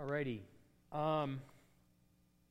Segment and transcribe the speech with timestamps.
[0.00, 0.42] Alrighty.
[0.92, 1.40] Um,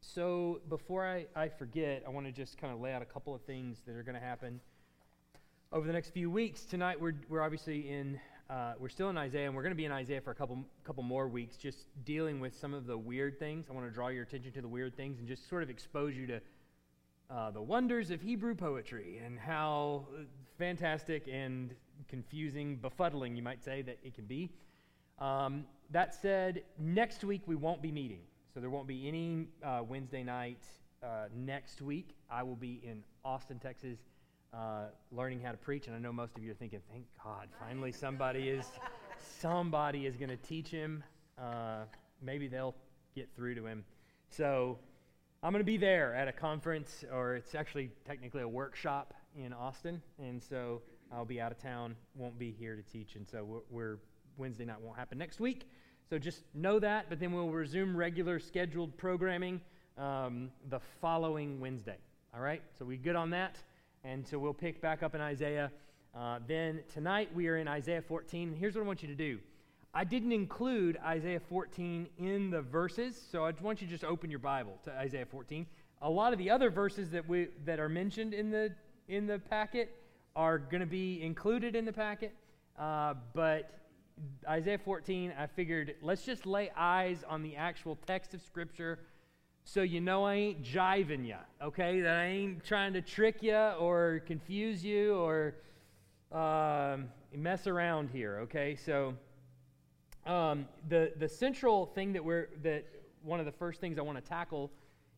[0.02, 3.34] so before I, I forget, I want to just kind of lay out a couple
[3.34, 4.60] of things that are going to happen
[5.72, 6.66] over the next few weeks.
[6.66, 8.20] Tonight we're, we're obviously in,
[8.50, 10.60] uh, we're still in Isaiah, and we're going to be in Isaiah for a couple,
[10.84, 13.68] couple more weeks, just dealing with some of the weird things.
[13.70, 16.18] I want to draw your attention to the weird things and just sort of expose
[16.18, 16.42] you to
[17.30, 20.06] uh, the wonders of Hebrew poetry and how
[20.58, 21.74] fantastic and
[22.10, 24.50] confusing, befuddling, you might say, that it can be.
[25.20, 28.22] Um, that said, next week we won't be meeting.
[28.54, 30.64] So there won't be any uh, Wednesday night
[31.04, 32.16] uh, next week.
[32.30, 34.00] I will be in Austin, Texas,
[34.54, 35.88] uh, learning how to preach.
[35.88, 38.66] And I know most of you are thinking, thank God, finally somebody is
[39.40, 41.04] somebody is going to teach him.
[41.38, 41.84] Uh,
[42.22, 42.76] maybe they'll
[43.16, 43.84] get through to him.
[44.30, 44.78] So
[45.44, 49.54] I'm going to be there at a conference, or it's actually technically a workshop in
[49.54, 50.02] Austin.
[50.20, 53.16] And so I'll be out of town, won't be here to teach.
[53.16, 53.98] And so we're, we're
[54.38, 55.68] Wednesday night won't happen next week.
[56.10, 59.60] So just know that, but then we'll resume regular scheduled programming
[59.98, 61.98] um, the following Wednesday.
[62.34, 62.62] All right?
[62.78, 63.58] So we good on that?
[64.04, 65.72] And so we'll pick back up in Isaiah.
[66.16, 68.56] Uh, then tonight we are in Isaiah 14.
[68.58, 69.40] Here's what I want you to do.
[69.94, 74.30] I didn't include Isaiah 14 in the verses, so I want you to just open
[74.30, 75.66] your Bible to Isaiah 14.
[76.04, 78.72] A lot of the other verses that we that are mentioned in the
[79.08, 79.90] in the packet
[80.36, 82.36] are going to be included in the packet,
[82.78, 83.87] uh, but
[84.48, 89.00] Isaiah 14, I figured let's just lay eyes on the actual text of Scripture
[89.64, 92.00] so you know I ain't jiving you, okay?
[92.00, 95.56] That I ain't trying to trick you or confuse you or
[96.32, 98.78] um, mess around here, okay?
[98.78, 99.14] So
[100.26, 102.86] um, the, the central thing that we're, that
[103.24, 104.72] one of the first things I want to tackle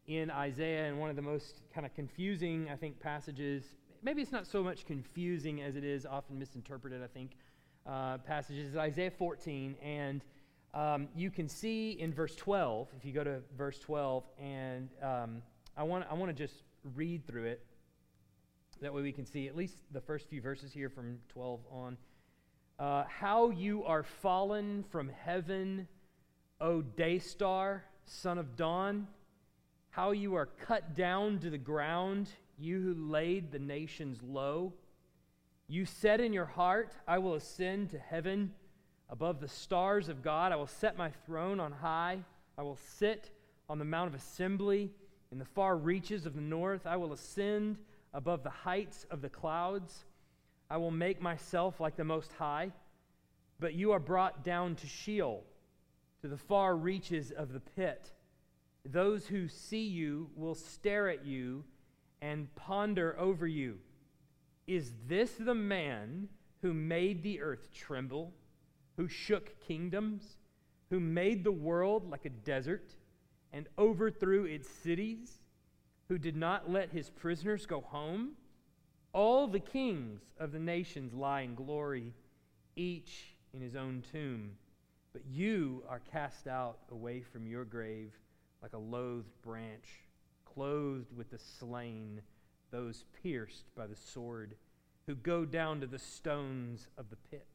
[0.08, 4.32] in Isaiah and one of the most kind of confusing, I think, passages, maybe it's
[4.32, 7.38] not so much confusing as it is often misinterpreted, I think,
[7.86, 10.22] uh, passages is Isaiah 14, and
[10.74, 15.42] um, you can see in verse 12, if you go to verse 12, and um,
[15.76, 16.64] I want I want to just
[16.96, 17.66] read through it.
[18.82, 21.98] That way we can see at least the first few verses here from 12 on.
[22.78, 25.88] Uh, how you are fallen from heaven,
[26.62, 29.08] O day star, son of dawn.
[29.90, 34.74] How you are cut down to the ground, you who laid the nations low.
[35.72, 38.54] You said in your heart, I will ascend to heaven
[39.08, 40.52] above the stars of God.
[40.52, 42.24] I will set my throne on high.
[42.58, 43.30] I will sit
[43.70, 44.90] on the Mount of Assembly
[45.32, 46.88] in the far reaches of the north.
[46.88, 47.78] I will ascend
[48.16, 50.06] above the heights of the clouds.
[50.72, 52.72] I will make myself like the Most High.
[53.60, 55.44] But you are brought down to Sheol,
[56.24, 58.12] to the far reaches of the pit.
[58.86, 61.64] Those who see you will stare at you
[62.24, 63.78] and ponder over you.
[64.70, 66.30] Is this the man
[66.62, 68.36] who made the earth tremble,
[68.98, 70.38] who shook kingdoms,
[70.92, 72.94] who made the world like a desert
[73.52, 75.42] and overthrew its cities,
[76.08, 78.34] who did not let his prisoners go home?
[79.12, 82.14] All the kings of the nations lie in glory,
[82.76, 84.52] each in his own tomb.
[85.14, 88.14] But you are cast out away from your grave
[88.62, 89.88] like a loathed branch,
[90.46, 92.22] clothed with the slain
[92.72, 94.56] those pierced by the sword,
[95.08, 97.48] who go down to the stones of the pit.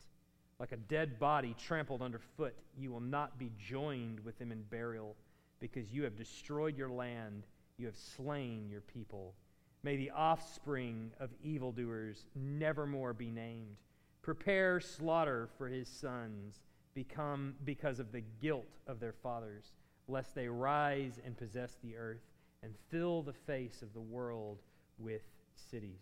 [0.58, 5.16] Like a dead body trampled underfoot, you will not be joined with them in burial,
[5.60, 7.44] because you have destroyed your land,
[7.76, 9.34] you have slain your people.
[9.82, 13.76] May the offspring of evildoers nevermore be named.
[14.22, 16.60] Prepare slaughter for his sons,
[16.94, 19.72] become because of the guilt of their fathers,
[20.08, 22.22] lest they rise and possess the earth
[22.62, 24.58] and fill the face of the world
[24.98, 25.22] with
[25.70, 26.00] cities.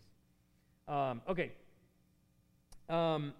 [0.87, 1.51] Um, okay.
[2.89, 3.33] Um,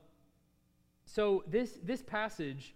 [1.06, 2.74] so this, this passage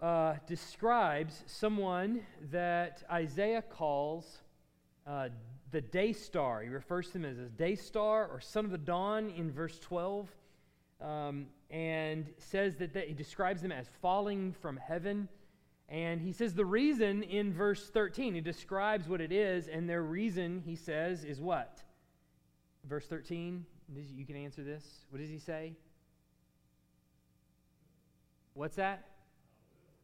[0.00, 4.38] uh, describes someone that Isaiah calls
[5.06, 5.28] uh,
[5.70, 6.62] the day star.
[6.62, 9.78] He refers to him as a day star or son of the dawn in verse
[9.78, 10.28] 12.
[11.00, 15.28] Um, and says that, that he describes them as falling from heaven.
[15.92, 20.02] And he says the reason in verse 13, he describes what it is, and their
[20.02, 21.82] reason, he says, is what?
[22.88, 23.66] Verse 13,
[24.16, 24.82] you can answer this.
[25.10, 25.74] What does he say?
[28.54, 29.04] What's that?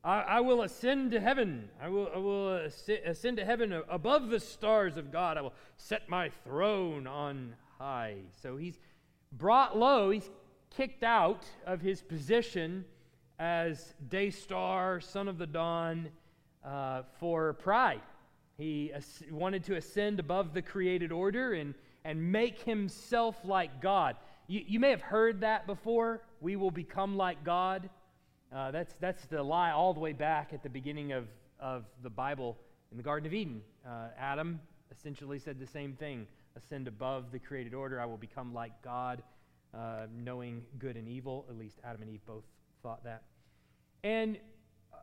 [0.05, 1.71] I, I will ascend to heaven.
[1.83, 5.39] I will, I will ascend to heaven above the stars of God.
[5.39, 8.17] I will set my throne on high.
[8.43, 8.79] So he's
[9.33, 10.11] brought low.
[10.11, 10.29] He's
[10.69, 12.85] kicked out of his position
[13.39, 16.09] as day star, son of the dawn,
[16.65, 18.01] uh, for pride.
[18.57, 21.75] He as- wanted to ascend above the created order and,
[22.05, 24.17] and make himself like God.
[24.49, 26.23] You, you may have heard that before.
[26.41, 27.89] We will become like God.
[28.53, 31.29] Uh, that's, that's the lie all the way back at the beginning of,
[31.61, 32.57] of the Bible
[32.91, 33.61] in the Garden of Eden.
[33.87, 34.61] Uh, Adam
[34.91, 36.27] essentially said the same thing
[36.57, 38.01] ascend above the created order.
[38.01, 39.23] I will become like God,
[39.73, 41.45] uh, knowing good and evil.
[41.49, 42.45] At least Adam and Eve both
[42.83, 43.23] thought that.
[44.03, 44.39] And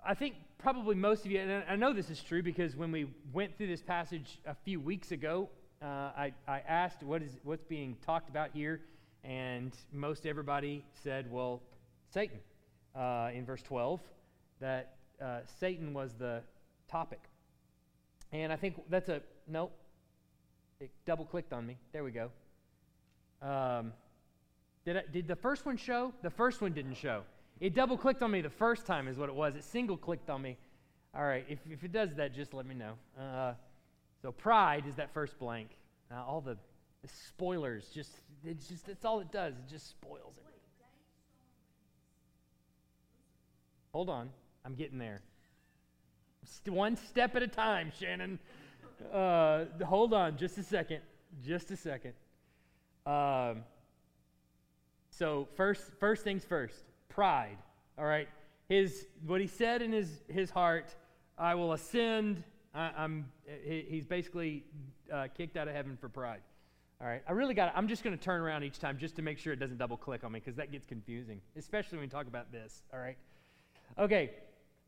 [0.06, 3.08] I think probably most of you, and I know this is true because when we
[3.34, 5.50] went through this passage a few weeks ago,
[5.82, 8.82] uh, I, I asked what is, what's being talked about here,
[9.24, 11.62] and most everybody said, well,
[12.14, 12.40] Satan,
[12.96, 14.00] uh, in verse 12,
[14.60, 16.42] that uh, Satan was the
[16.88, 17.20] topic.
[18.32, 19.72] And I think that's a, nope,
[20.80, 21.78] it double clicked on me.
[21.94, 22.32] There we go.
[23.42, 23.94] Um,
[24.86, 26.14] did, I, did the first one show?
[26.22, 27.24] The first one didn't show.
[27.60, 29.56] It double clicked on me the first time, is what it was.
[29.56, 30.58] It single clicked on me.
[31.16, 32.94] All right, if, if it does that, just let me know.
[33.18, 33.54] Uh,
[34.22, 35.70] so, pride is that first blank.
[36.12, 36.58] All the,
[37.02, 38.12] the, spoilers, just,
[38.44, 39.54] it's just, that's all it does.
[39.54, 40.44] It just spoils it.
[43.94, 44.30] Hold on,
[44.66, 45.22] I'm getting there.
[46.68, 48.40] One step at a time, Shannon.
[49.14, 51.00] Uh, hold on just a second.
[51.46, 52.14] Just a second.
[53.06, 53.64] Um,
[55.12, 56.84] so, first, first things first
[57.16, 57.58] pride.
[57.98, 58.28] All right.
[58.68, 60.94] His, what he said in his, his heart,
[61.38, 62.44] I will ascend.
[62.74, 63.28] I, am
[63.64, 64.66] he, he's basically
[65.12, 66.42] uh, kicked out of heaven for pride.
[67.00, 67.22] All right.
[67.28, 69.54] I really got I'm just going to turn around each time just to make sure
[69.54, 72.52] it doesn't double click on me because that gets confusing, especially when we talk about
[72.52, 72.84] this.
[72.94, 73.18] All right.
[73.98, 74.32] Okay.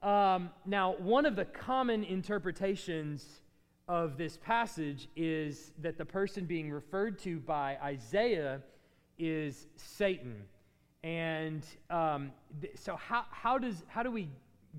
[0.03, 3.41] Um, now, one of the common interpretations
[3.87, 8.61] of this passage is that the person being referred to by Isaiah
[9.17, 10.43] is Satan.
[11.03, 14.29] And um, th- so, how, how, does, how do we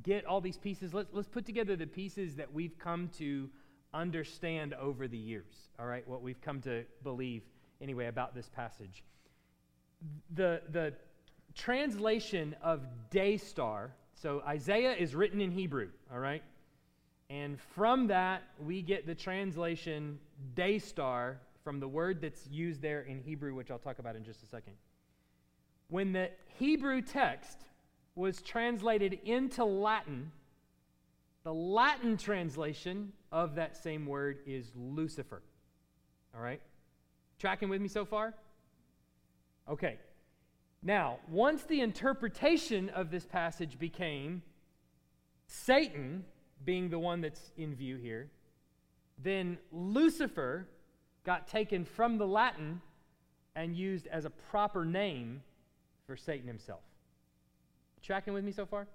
[0.02, 0.92] get all these pieces?
[0.92, 3.48] Let's, let's put together the pieces that we've come to
[3.94, 6.06] understand over the years, all right?
[6.06, 7.42] What we've come to believe,
[7.80, 9.02] anyway, about this passage.
[10.34, 10.94] The, the
[11.54, 16.42] translation of day star, so Isaiah is written in Hebrew, all right?
[17.30, 20.18] And from that, we get the translation
[20.54, 24.24] day star from the word that's used there in Hebrew, which I'll talk about in
[24.24, 24.74] just a second
[25.88, 27.58] when the Hebrew text
[28.14, 30.32] was translated into Latin,
[31.44, 35.42] the Latin translation of that same word is Lucifer.
[36.34, 36.60] All right?
[37.38, 38.34] Tracking with me so far?
[39.68, 39.98] Okay.
[40.82, 44.42] Now, once the interpretation of this passage became
[45.46, 46.24] Satan
[46.64, 48.30] being the one that's in view here,
[49.22, 50.68] then Lucifer
[51.24, 52.80] got taken from the Latin
[53.56, 55.42] and used as a proper name
[56.08, 56.80] for Satan himself.
[58.02, 58.88] Tracking with me so far?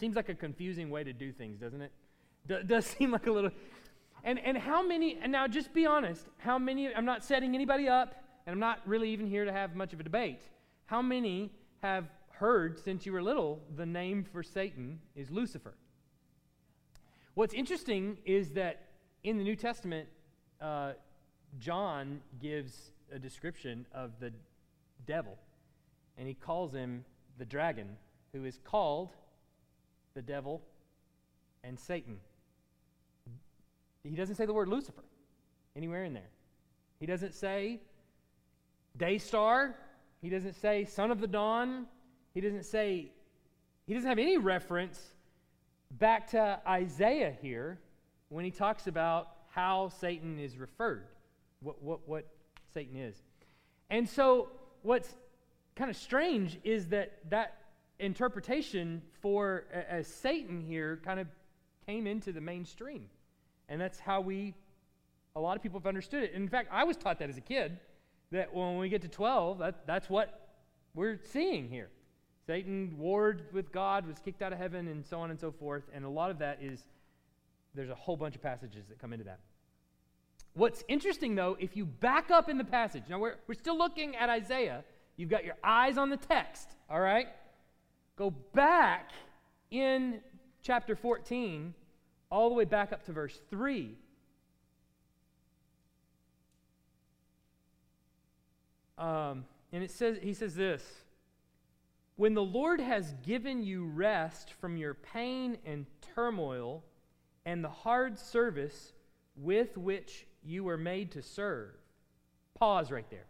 [0.00, 1.92] Seems like a confusing way to do things, doesn't it?
[2.48, 3.50] D- does seem like a little.
[4.24, 7.86] And, and how many, and now just be honest, how many, I'm not setting anybody
[7.86, 8.14] up,
[8.46, 10.40] and I'm not really even here to have much of a debate.
[10.86, 11.52] How many
[11.82, 15.74] have heard since you were little the name for Satan is Lucifer?
[17.34, 18.86] What's interesting is that
[19.22, 20.08] in the New Testament,
[20.62, 20.92] uh,
[21.58, 24.32] John gives a description of the
[25.06, 25.36] devil
[26.18, 27.04] and he calls him
[27.38, 27.96] the dragon,
[28.32, 29.10] who is called
[30.14, 30.62] the devil
[31.62, 32.18] and Satan.
[34.02, 35.04] He doesn't say the word Lucifer
[35.76, 36.30] anywhere in there.
[37.00, 37.80] He doesn't say
[38.96, 39.74] day star.
[40.22, 41.86] He doesn't say son of the dawn.
[42.34, 43.12] He doesn't say,
[43.86, 45.00] he doesn't have any reference
[45.92, 47.78] back to Isaiah here
[48.28, 51.06] when he talks about how Satan is referred,
[51.60, 52.26] what, what, what
[52.72, 53.22] Satan is.
[53.90, 54.48] And so,
[54.82, 55.14] what's
[55.76, 57.58] kind of strange is that that
[57.98, 61.26] interpretation for as Satan here kind of
[61.86, 63.06] came into the mainstream.
[63.68, 64.54] And that's how we,
[65.36, 66.32] a lot of people have understood it.
[66.32, 67.78] In fact, I was taught that as a kid,
[68.30, 70.48] that when we get to 12, that, that's what
[70.94, 71.88] we're seeing here.
[72.46, 75.84] Satan warred with God, was kicked out of heaven, and so on and so forth.
[75.94, 76.80] And a lot of that is,
[77.74, 79.40] there's a whole bunch of passages that come into that.
[80.52, 84.14] What's interesting, though, if you back up in the passage, now we're, we're still looking
[84.14, 84.84] at Isaiah,
[85.16, 87.28] You've got your eyes on the text, all right?
[88.16, 89.10] Go back
[89.70, 90.20] in
[90.62, 91.74] chapter 14,
[92.30, 93.96] all the way back up to verse 3.
[98.96, 100.82] Um, and it says, he says this
[102.16, 106.84] When the Lord has given you rest from your pain and turmoil
[107.44, 108.92] and the hard service
[109.36, 111.74] with which you were made to serve.
[112.54, 113.26] Pause right there.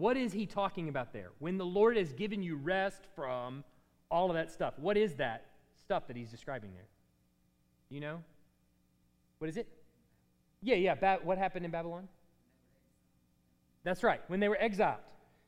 [0.00, 1.32] What is he talking about there?
[1.40, 3.64] When the Lord has given you rest from
[4.10, 5.44] all of that stuff, what is that
[5.76, 6.88] stuff that he's describing there?
[7.90, 8.22] You know?
[9.40, 9.68] What is it?
[10.62, 10.94] Yeah, yeah.
[10.94, 12.08] Ba- what happened in Babylon?
[13.84, 15.00] That's right, when they were exiled.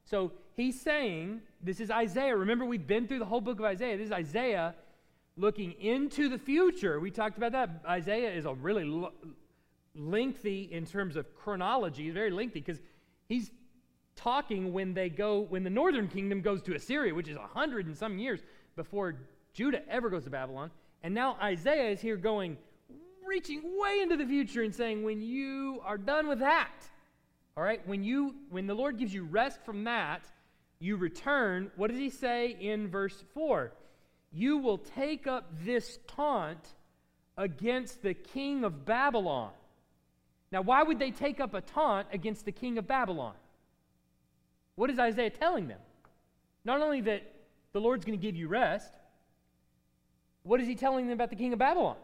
[0.04, 2.37] So he's saying, this is Isaiah.
[2.37, 3.97] Remember, we've been through the whole book of Isaiah.
[3.97, 4.75] This is Isaiah
[5.38, 7.00] looking into the future.
[7.00, 7.71] We talked about that.
[7.88, 9.09] Isaiah is a really
[9.94, 12.82] lengthy in terms of chronology, very lengthy because
[13.30, 13.50] he's
[14.16, 17.87] talking when they go, when the northern kingdom goes to Assyria, which is a hundred
[17.87, 18.40] and some years
[18.76, 19.16] before
[19.54, 20.71] Judah ever goes to Babylon.
[21.02, 22.57] And now Isaiah is here going,
[23.26, 26.73] reaching way into the future and saying, when you are done with that,
[27.57, 30.23] all right, when you when the Lord gives you rest from that,
[30.78, 31.71] you return.
[31.76, 33.73] What does he say in verse 4?
[34.33, 36.66] You will take up this taunt
[37.37, 39.50] against the king of Babylon.
[40.50, 43.35] Now, why would they take up a taunt against the king of Babylon?
[44.75, 45.81] What is Isaiah telling them?
[46.64, 47.23] Not only that
[47.73, 48.93] the Lord's going to give you rest,
[50.43, 51.97] what is he telling them about the king of Babylon?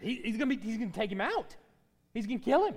[0.00, 1.56] He, he's going to take him out.
[2.12, 2.74] He's going to kill him.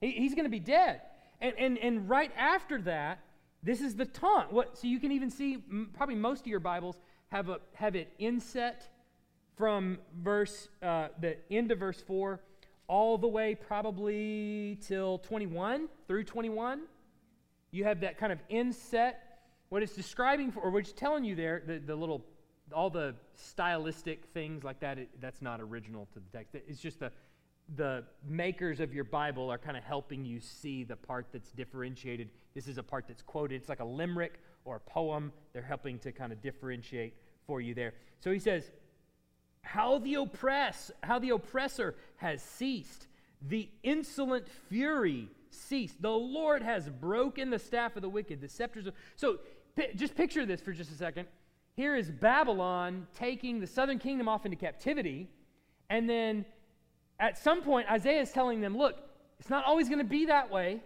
[0.00, 1.00] He, he's going to be dead.
[1.40, 3.20] And, and, and right after that,
[3.62, 4.52] this is the taunt.
[4.52, 5.58] What, so you can even see,
[5.94, 6.96] probably most of your Bibles
[7.28, 8.88] have, a, have it inset
[9.56, 12.40] from verse, uh, the end of verse 4
[12.88, 16.82] all the way probably till 21 through 21.
[17.70, 19.40] You have that kind of inset.
[19.68, 22.24] What it's describing for, or what it's telling you there, the, the little,
[22.72, 26.54] all the stylistic things like that, it, that's not original to the text.
[26.54, 27.10] It's just the,
[27.74, 32.30] the makers of your Bible are kind of helping you see the part that's differentiated.
[32.54, 33.56] This is a part that's quoted.
[33.56, 35.32] It's like a limerick or a poem.
[35.52, 37.14] They're helping to kind of differentiate
[37.46, 37.94] for you there.
[38.20, 38.70] So he says,
[39.66, 43.08] how the oppress, how the oppressor has ceased,
[43.42, 46.00] the insolent fury ceased.
[46.00, 48.94] The Lord has broken the staff of the wicked, the scepters of.
[49.16, 49.40] So
[49.74, 51.26] p- just picture this for just a second.
[51.74, 55.28] Here is Babylon taking the southern kingdom off into captivity,
[55.90, 56.44] and then
[57.18, 58.96] at some point, Isaiah is telling them, look,
[59.40, 60.80] it's not always going to be that way.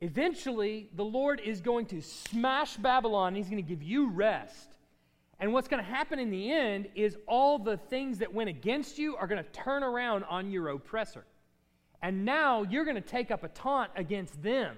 [0.00, 4.76] Eventually, the Lord is going to smash Babylon, and he's going to give you rest.
[5.42, 8.96] And what's going to happen in the end is all the things that went against
[8.96, 11.24] you are going to turn around on your oppressor.
[12.00, 14.76] And now you're going to take up a taunt against them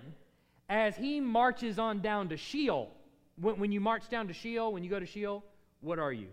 [0.71, 2.91] as he marches on down to Sheol.
[3.39, 5.45] When, when you march down to Sheol, when you go to Sheol,
[5.83, 6.29] what are you?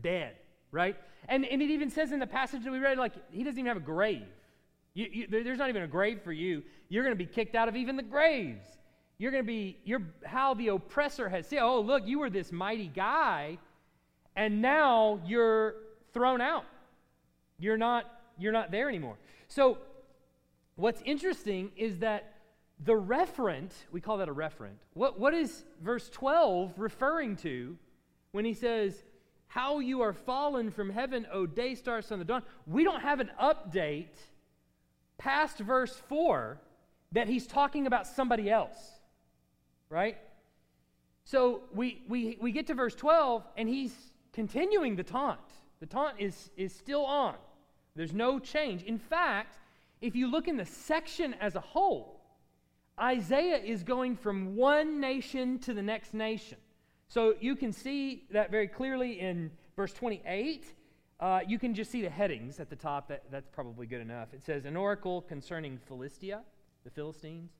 [0.00, 0.34] Dead,
[0.70, 0.96] right?
[1.28, 3.68] And, and it even says in the passage that we read, like, he doesn't even
[3.68, 4.24] have a grave.
[4.94, 6.62] You, you, there's not even a grave for you.
[6.88, 8.77] You're going to be kicked out of even the graves.
[9.18, 12.52] You're going to be, you're how the oppressor has said, oh, look, you were this
[12.52, 13.58] mighty guy,
[14.36, 15.74] and now you're
[16.12, 16.64] thrown out.
[17.58, 18.04] You're not,
[18.38, 19.16] you're not there anymore.
[19.48, 19.78] So,
[20.76, 22.34] what's interesting is that
[22.84, 24.76] the referent, we call that a referent.
[24.94, 27.76] What, what is verse 12 referring to
[28.30, 29.02] when he says,
[29.48, 32.42] how you are fallen from heaven, O day star, son of the dawn.
[32.66, 34.14] We don't have an update
[35.16, 36.60] past verse 4
[37.12, 38.97] that he's talking about somebody else,
[39.90, 40.18] right?
[41.24, 43.94] So we, we, we get to verse 12, and he's
[44.32, 45.40] continuing the taunt.
[45.80, 47.34] The taunt is, is still on,
[47.94, 48.82] there's no change.
[48.82, 49.58] In fact,
[50.00, 52.20] if you look in the section as a whole,
[53.00, 56.58] Isaiah is going from one nation to the next nation.
[57.08, 60.66] So you can see that very clearly in verse 28.
[61.20, 63.08] Uh, you can just see the headings at the top.
[63.08, 64.32] That, that's probably good enough.
[64.32, 66.42] It says, An oracle concerning Philistia,
[66.84, 67.50] the Philistines.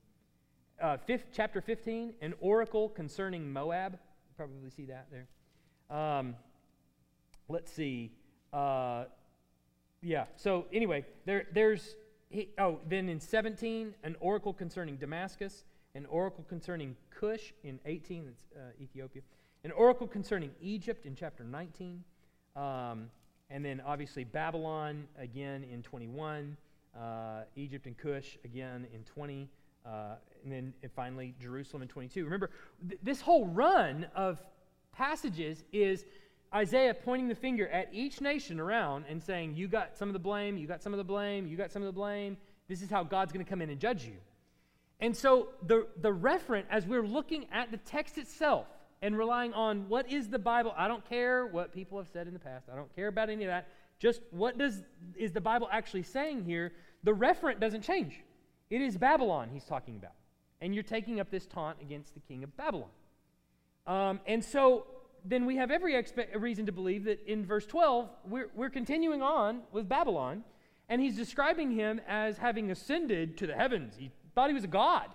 [0.81, 3.93] Uh, fifth, chapter 15, an oracle concerning Moab.
[3.93, 5.27] You probably see that there.
[5.95, 6.35] Um,
[7.49, 8.11] let's see.
[8.53, 9.05] Uh,
[10.01, 11.95] yeah, so anyway, there, there's,
[12.29, 18.25] he, oh, then in 17, an oracle concerning Damascus, an oracle concerning Cush in 18,
[18.25, 19.21] that's uh, Ethiopia,
[19.65, 22.03] an oracle concerning Egypt in chapter 19.
[22.55, 23.09] Um,
[23.49, 26.55] and then obviously Babylon again in 21.
[26.97, 29.49] Uh, Egypt and Cush again in 20.
[29.85, 32.23] Uh, and then and finally Jerusalem in 22.
[32.23, 32.49] Remember,
[32.87, 34.41] th- this whole run of
[34.91, 36.05] passages is
[36.53, 40.19] Isaiah pointing the finger at each nation around and saying, You got some of the
[40.19, 42.37] blame, you got some of the blame, you got some of the blame.
[42.67, 44.17] This is how God's going to come in and judge you.
[44.99, 48.67] And so the, the referent, as we're looking at the text itself,
[49.01, 50.73] and relying on what is the Bible.
[50.77, 52.67] I don't care what people have said in the past.
[52.71, 53.69] I don't care about any of that.
[53.99, 54.83] Just what does
[55.15, 56.73] is the Bible actually saying here?
[57.03, 58.21] The referent doesn't change.
[58.69, 60.13] It is Babylon he's talking about.
[60.61, 62.89] And you're taking up this taunt against the king of Babylon.
[63.87, 64.85] Um, and so
[65.25, 69.21] then we have every expe- reason to believe that in verse 12, we're, we're continuing
[69.21, 70.43] on with Babylon,
[70.89, 73.95] and he's describing him as having ascended to the heavens.
[73.97, 75.09] He thought he was a god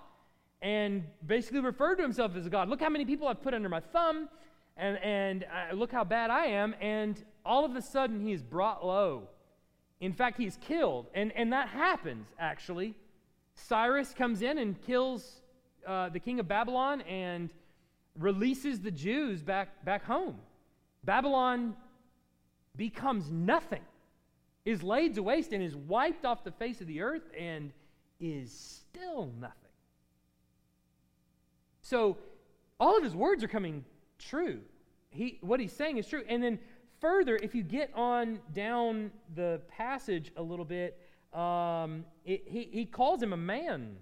[0.64, 2.70] and basically referred to himself as a God.
[2.70, 4.30] Look how many people I've put under my thumb,
[4.78, 6.74] and, and uh, look how bad I am.
[6.80, 9.28] And all of a sudden, he is brought low.
[10.00, 11.06] In fact, he's killed.
[11.14, 12.94] And, and that happens, actually.
[13.54, 15.40] Cyrus comes in and kills
[15.86, 17.50] uh, the king of Babylon and
[18.18, 20.36] releases the Jews back, back home.
[21.04, 21.76] Babylon
[22.76, 23.82] becomes nothing,
[24.64, 27.72] is laid to waste, and is wiped off the face of the earth and
[28.20, 29.58] is still nothing.
[31.82, 32.16] So
[32.80, 33.84] all of his words are coming
[34.18, 34.60] true.
[35.10, 36.22] He, what he's saying is true.
[36.28, 36.58] And then
[37.00, 40.98] further, if you get on down the passage a little bit,
[41.34, 43.96] um, he, he calls him a man.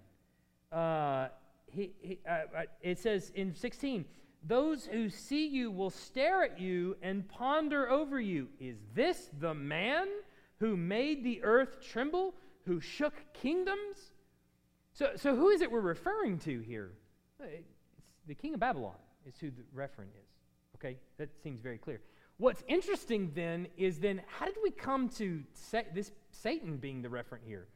[0.71, 1.29] Uh,
[1.67, 4.05] he, he uh, uh it says in 16,
[4.45, 8.49] those who see you will stare at you and ponder over you.
[8.61, 10.09] Is this the man
[10.59, 12.35] who made the earth tremble,
[12.67, 14.13] who shook kingdoms?
[14.93, 16.93] So, so who is it we're referring to here?
[17.41, 17.69] It's
[18.27, 18.95] the king of Babylon,
[19.27, 20.29] is who the referent is.
[20.77, 22.01] Okay, that seems very clear.
[22.43, 27.09] What's interesting then is then how did we come to say this Satan being the
[27.09, 27.69] referent here?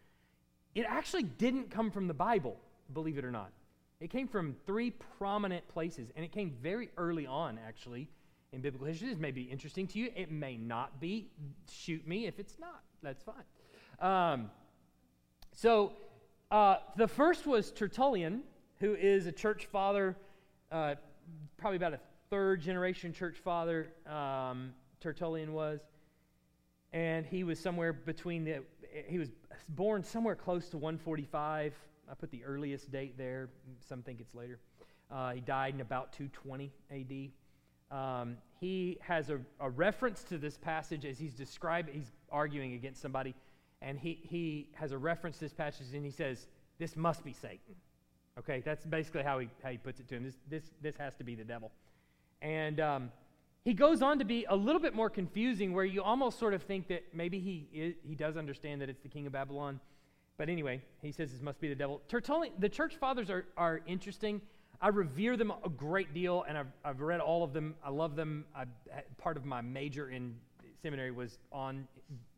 [0.75, 2.57] It actually didn't come from the Bible,
[2.93, 3.53] believe it or not.
[4.01, 8.09] It came from three prominent places, and it came very early on, actually,
[8.53, 9.09] in biblical history.
[9.09, 10.11] This may be interesting to you.
[10.17, 11.29] It may not be.
[11.71, 12.83] Shoot me if it's not.
[13.05, 13.45] That's fine.
[14.01, 14.51] Um,
[15.53, 15.93] so,
[16.51, 18.41] uh, the first was Tertullian,
[18.81, 20.17] who is a church father,
[20.73, 20.97] uh,
[21.57, 23.89] probably about a third generation church father.
[24.07, 25.81] Um, Tertullian was.
[26.93, 28.63] And he was somewhere between the,
[29.07, 29.29] he was
[29.69, 31.75] born somewhere close to 145
[32.11, 33.49] I put the earliest date there.
[33.89, 34.59] Some think it's later.
[35.11, 37.97] Uh, he died in about 220 AD.
[37.97, 43.01] Um, he has a, a, reference to this passage as he's describing, he's arguing against
[43.01, 43.33] somebody,
[43.81, 47.33] and he, he has a reference to this passage and he says, This must be
[47.33, 47.77] Satan.
[48.39, 50.25] Okay, that's basically how he, how he puts it to him.
[50.25, 51.71] This, this, this has to be the devil.
[52.43, 53.13] And um,
[53.65, 56.63] he goes on to be a little bit more confusing, where you almost sort of
[56.63, 59.81] think that maybe he, is, he does understand that it's the king of Babylon.
[60.39, 62.03] But anyway, he says this must be the devil.
[62.09, 64.41] Tertullian, the church fathers are, are interesting.
[64.81, 67.75] I revere them a great deal, and I've, I've read all of them.
[67.83, 68.45] I love them.
[68.55, 68.65] I,
[69.17, 70.35] part of my major in
[70.83, 71.89] seminary was on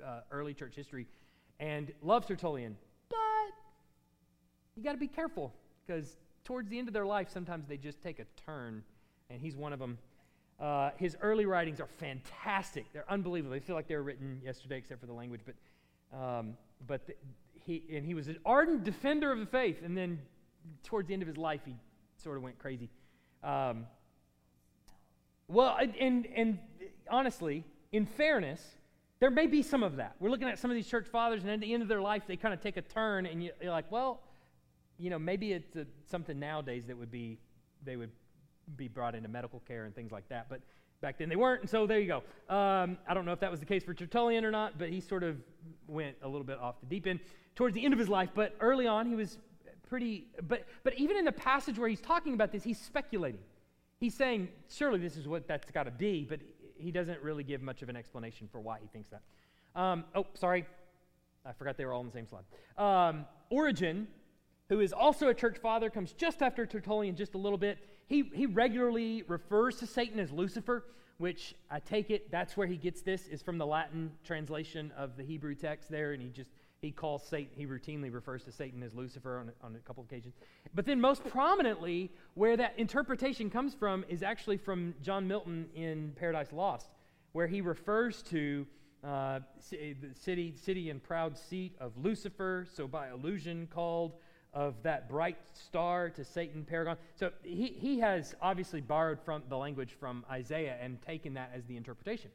[0.05, 1.07] uh, early church history,
[1.59, 2.77] and love Tertullian.
[3.09, 3.17] But
[4.77, 5.53] you got to be careful
[5.87, 8.83] because towards the end of their life, sometimes they just take a turn,
[9.31, 9.99] and he's one of them.
[10.61, 12.87] Uh, his early writings are fantastic.
[12.93, 13.53] They're unbelievable.
[13.53, 15.41] They feel like they were written yesterday, except for the language.
[15.45, 17.15] But, um, but the,
[17.65, 19.83] he, and he was an ardent defender of the faith.
[19.85, 20.19] And then
[20.83, 21.75] towards the end of his life, he
[22.17, 22.89] sort of went crazy.
[23.45, 23.87] Um,
[25.47, 26.59] well, and, and
[27.09, 28.61] honestly, in fairness,
[29.21, 30.17] there may be some of that.
[30.19, 32.23] We're looking at some of these church fathers, and at the end of their life,
[32.27, 34.21] they kind of take a turn, and you, are like, well,
[34.99, 37.39] you know, maybe it's a, something nowadays that would be,
[37.85, 38.11] they would
[38.77, 40.47] be brought into medical care and things like that.
[40.49, 40.61] But
[41.01, 42.55] back then they weren't, and so there you go.
[42.55, 45.01] Um, I don't know if that was the case for Tertullian or not, but he
[45.01, 45.37] sort of
[45.87, 47.21] went a little bit off the deep end
[47.55, 49.39] towards the end of his life, but early on he was
[49.89, 50.27] pretty.
[50.47, 53.41] But, but even in the passage where he's talking about this, he's speculating.
[53.99, 56.41] He's saying, surely this is what that's got to be, but
[56.77, 59.23] he doesn't really give much of an explanation for why he thinks that.
[59.75, 60.67] Um, oh, sorry.
[61.45, 62.45] I forgot they were all in the same slide.
[62.77, 64.07] Um, Origen,
[64.69, 67.79] who is also a church father, comes just after Tertullian, just a little bit.
[68.09, 70.85] He, he regularly refers to Satan as Lucifer,
[71.19, 75.17] which I take it that's where he gets this, is from the Latin translation of
[75.17, 78.83] the Hebrew text there, and he just he calls Satan, he routinely refers to Satan
[78.85, 80.35] as Lucifer on, on a couple occasions.
[80.75, 86.13] But then, most prominently, where that interpretation comes from is actually from John Milton in
[86.15, 86.91] Paradise Lost,
[87.33, 88.65] where he refers to
[89.03, 89.41] uh,
[89.71, 94.15] the city, city and proud seat of Lucifer, so by allusion called
[94.55, 96.97] of that bright star to Satan, Paragon.
[97.15, 101.65] So he, he has obviously borrowed from the language from Isaiah and taken that as
[101.67, 102.31] the interpretation.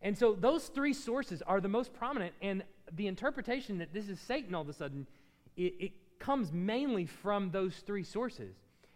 [0.00, 4.20] And so those three sources are the most prominent, and the interpretation that this is
[4.20, 5.06] Satan all of a sudden,
[5.56, 8.54] it, it comes mainly from those three sources.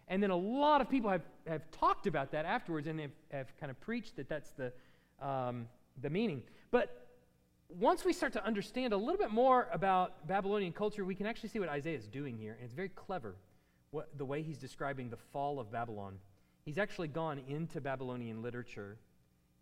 [0.08, 3.56] And then a lot of people have, have talked about that afterwards and have, have
[3.58, 4.72] kind of preached that that's the,
[5.20, 5.66] um,
[6.00, 6.42] the meaning.
[6.70, 7.01] But
[7.78, 11.48] once we start to understand a little bit more about Babylonian culture, we can actually
[11.48, 12.52] see what Isaiah is doing here.
[12.52, 13.34] And it's very clever
[13.90, 16.18] what, the way he's describing the fall of Babylon.
[16.64, 18.96] He's actually gone into Babylonian literature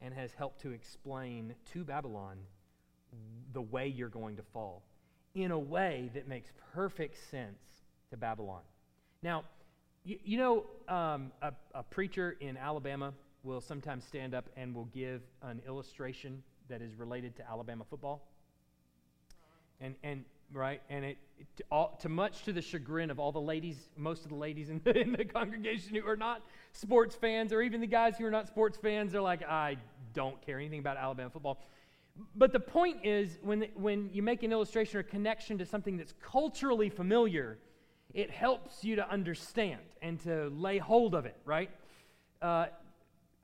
[0.01, 2.38] and has helped to explain to Babylon
[3.53, 4.83] the way you're going to fall
[5.35, 7.59] in a way that makes perfect sense
[8.11, 8.62] to Babylon.
[9.23, 9.44] Now,
[10.05, 14.87] you, you know, um, a, a preacher in Alabama will sometimes stand up and will
[14.87, 18.23] give an illustration that is related to Alabama football.
[19.81, 23.33] And, and right, and it, it to, all, to much to the chagrin of all
[23.33, 27.15] the ladies, most of the ladies in the, in the congregation who are not sports
[27.15, 29.77] fans, or even the guys who are not sports fans, they're like, I
[30.15, 31.61] don't care anything about Alabama football.
[32.35, 36.15] But the point is, when, when you make an illustration or connection to something that's
[36.23, 37.59] culturally familiar,
[38.13, 41.71] it helps you to understand and to lay hold of it, right?
[42.43, 42.67] Uh,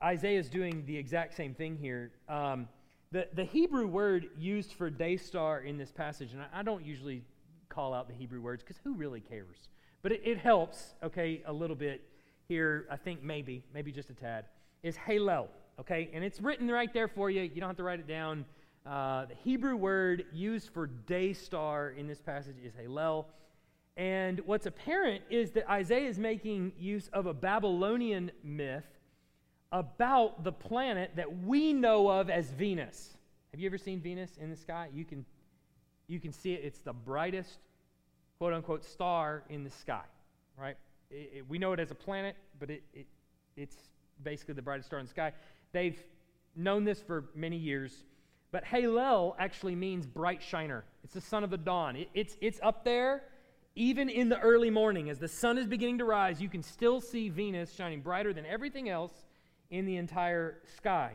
[0.03, 2.11] Isaiah is doing the exact same thing here.
[2.29, 2.67] Um,
[3.11, 6.85] the, the Hebrew word used for day star in this passage, and I, I don't
[6.85, 7.23] usually
[7.69, 9.69] call out the Hebrew words because who really cares?
[10.01, 12.01] But it, it, helps, okay, a little bit
[12.47, 14.45] here, I think maybe, maybe just a tad,
[14.83, 15.47] is Halel,
[15.79, 16.09] okay?
[16.13, 17.41] And it's written right there for you.
[17.41, 18.45] You don't have to write it down.
[18.85, 23.25] Uh, the Hebrew word used for day star in this passage is Halel.
[23.95, 28.85] And what's apparent is that Isaiah is making use of a Babylonian myth
[29.71, 33.17] about the planet that we know of as Venus.
[33.51, 34.89] Have you ever seen Venus in the sky?
[34.93, 35.25] You can,
[36.07, 36.61] you can see it.
[36.63, 37.57] It's the brightest,
[38.37, 40.03] quote unquote, star in the sky,
[40.57, 40.77] right?
[41.09, 43.07] It, it, we know it as a planet, but it, it,
[43.55, 43.75] it's
[44.23, 45.33] basically the brightest star in the sky.
[45.73, 45.97] They've
[46.55, 47.93] known this for many years.
[48.51, 50.85] But Halel actually means bright shiner.
[51.03, 51.97] It's the sun of the dawn.
[51.97, 53.23] It, it's, it's up there,
[53.75, 55.09] even in the early morning.
[55.09, 58.45] As the sun is beginning to rise, you can still see Venus shining brighter than
[58.45, 59.26] everything else
[59.69, 61.13] in the entire sky.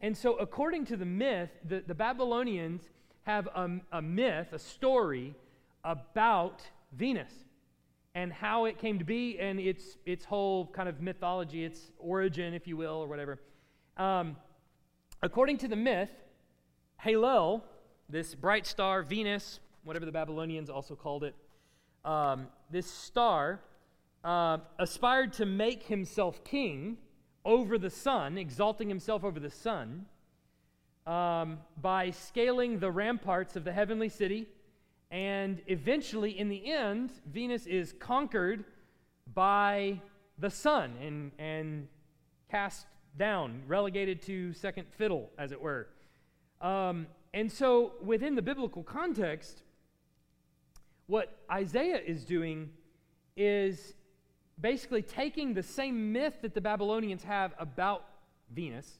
[0.00, 2.82] And so, according to the myth, the, the Babylonians
[3.22, 5.34] have a, a myth, a story
[5.82, 6.62] about
[6.92, 7.32] Venus
[8.14, 12.54] and how it came to be and its, its whole kind of mythology, its origin,
[12.54, 13.40] if you will, or whatever.
[13.96, 14.36] Um,
[15.22, 16.10] according to the myth,
[17.04, 17.62] Halel,
[18.08, 21.34] this bright star, Venus, whatever the Babylonians also called it,
[22.04, 23.60] um, this star
[24.22, 26.98] uh, aspired to make himself king
[27.44, 30.06] over the sun, exalting himself over the sun,
[31.06, 34.48] um, by scaling the ramparts of the heavenly city.
[35.10, 38.64] And eventually, in the end, Venus is conquered
[39.32, 40.00] by
[40.38, 41.88] the sun and, and
[42.50, 45.88] cast down, relegated to second fiddle, as it were.
[46.60, 49.62] Um, and so, within the biblical context,
[51.06, 52.70] what Isaiah is doing
[53.36, 53.94] is
[54.60, 58.04] basically taking the same myth that the Babylonians have about
[58.50, 58.98] Venus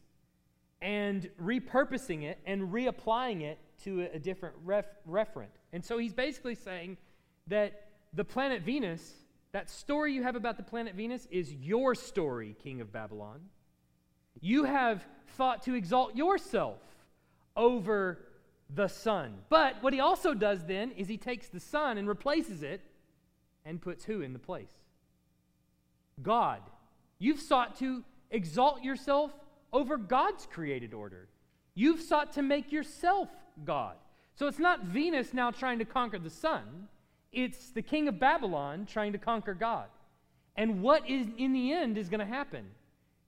[0.80, 5.48] and repurposing it and reapplying it to a, a different ref, referent.
[5.72, 6.96] And so he's basically saying
[7.46, 9.12] that the planet Venus,
[9.52, 13.40] that story you have about the planet Venus, is your story, King of Babylon.
[14.40, 15.04] You have
[15.36, 16.80] thought to exalt yourself
[17.56, 18.18] over
[18.74, 19.34] the sun.
[19.48, 22.80] But what he also does then is he takes the sun and replaces it
[23.64, 24.72] and puts who in the place?
[26.22, 26.60] God.
[27.18, 29.32] You've sought to exalt yourself
[29.72, 31.28] over God's created order.
[31.74, 33.28] You've sought to make yourself
[33.64, 33.96] God.
[34.36, 36.88] So it's not Venus now trying to conquer the sun,
[37.32, 39.86] it's the king of Babylon trying to conquer God.
[40.56, 42.64] And what is in the end is going to happen?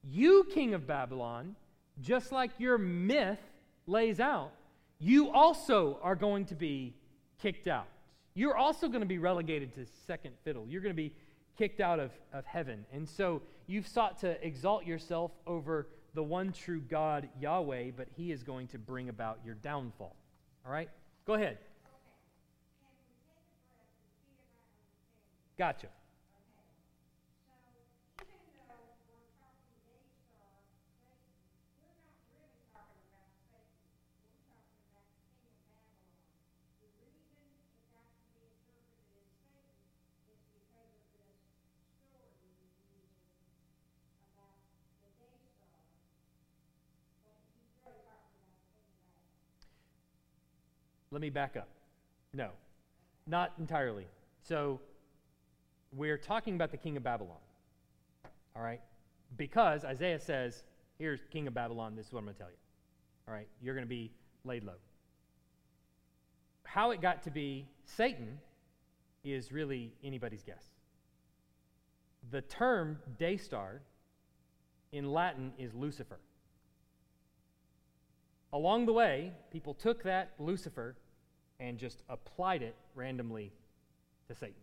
[0.04, 1.56] You, king of Babylon,
[2.00, 3.40] just like your myth
[3.88, 4.52] lays out,
[5.00, 6.94] you also are going to be
[7.42, 7.88] kicked out.
[8.34, 10.66] You're also going to be relegated to second fiddle.
[10.68, 11.12] You're going to be
[11.56, 12.84] kicked out of, of heaven.
[12.92, 18.32] And so you've sought to exalt yourself over the one true God, Yahweh, but He
[18.32, 20.16] is going to bring about your downfall.
[20.64, 20.88] All right?
[21.26, 21.58] Go ahead.
[25.58, 25.88] Gotcha.
[51.16, 51.68] Let me back up.
[52.34, 52.50] No,
[53.26, 54.06] not entirely.
[54.42, 54.82] So,
[55.90, 57.38] we're talking about the king of Babylon.
[58.54, 58.82] All right?
[59.38, 60.62] Because Isaiah says,
[60.98, 62.58] here's king of Babylon, this is what I'm going to tell you.
[63.26, 63.48] All right?
[63.62, 64.12] You're going to be
[64.44, 64.74] laid low.
[66.64, 68.38] How it got to be Satan
[69.24, 70.66] is really anybody's guess.
[72.30, 73.80] The term day star
[74.92, 76.20] in Latin is Lucifer.
[78.52, 80.94] Along the way, people took that Lucifer
[81.60, 83.52] and just applied it randomly
[84.28, 84.54] to Satan.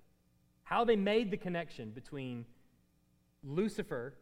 [0.63, 2.45] How they made the connection between
[3.43, 4.13] Lucifer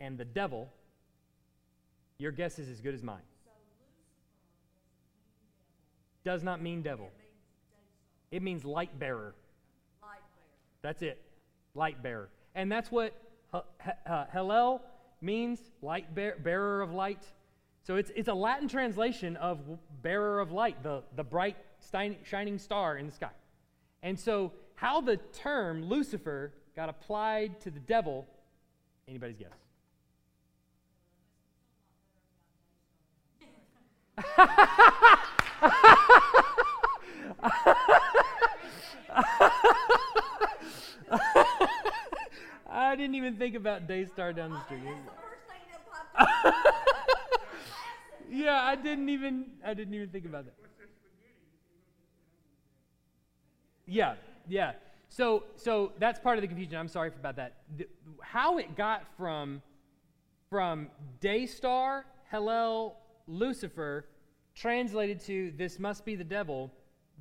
[0.00, 0.68] and the devil,
[2.18, 3.22] your guess is as good as mine.
[6.24, 7.10] Does not mean devil.
[8.30, 9.34] It means light bearer.
[10.82, 11.20] That's it.
[11.74, 12.28] Light bearer.
[12.54, 13.12] And that's what
[13.52, 13.60] uh,
[14.34, 14.80] Halel
[15.20, 17.22] means, light bear, bearer of light.
[17.82, 19.60] So it's, it's a Latin translation of
[20.02, 21.56] bearer of light, the, the bright
[22.24, 23.30] shining star in the sky.
[24.02, 28.26] And so, how the term Lucifer got applied to the devil,
[29.08, 29.48] anybody's guess?
[42.68, 44.80] I didn't even think about Daystar down the street.
[44.84, 46.54] That's the first thing that popped up.
[48.28, 50.65] Yeah, I didn't even I didn't even think about that.
[53.86, 54.14] Yeah,
[54.48, 54.72] yeah.
[55.08, 56.76] So so that's part of the confusion.
[56.76, 57.54] I'm sorry about that.
[57.76, 57.86] The,
[58.20, 59.62] how it got from
[60.50, 60.88] from
[61.20, 62.96] Daystar, Hillel,
[63.26, 64.06] Lucifer,
[64.54, 66.72] translated to this must be the devil.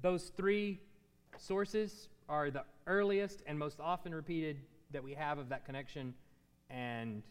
[0.02, 0.80] Those three
[1.38, 4.58] sources are the earliest and most often repeated
[4.92, 6.14] that we have of that connection,
[6.70, 7.22] and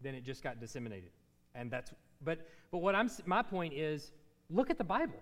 [0.00, 1.10] then it just got disseminated.
[1.54, 1.92] And that's
[2.24, 4.12] but but what I'm my point is
[4.50, 5.20] look at the Bible.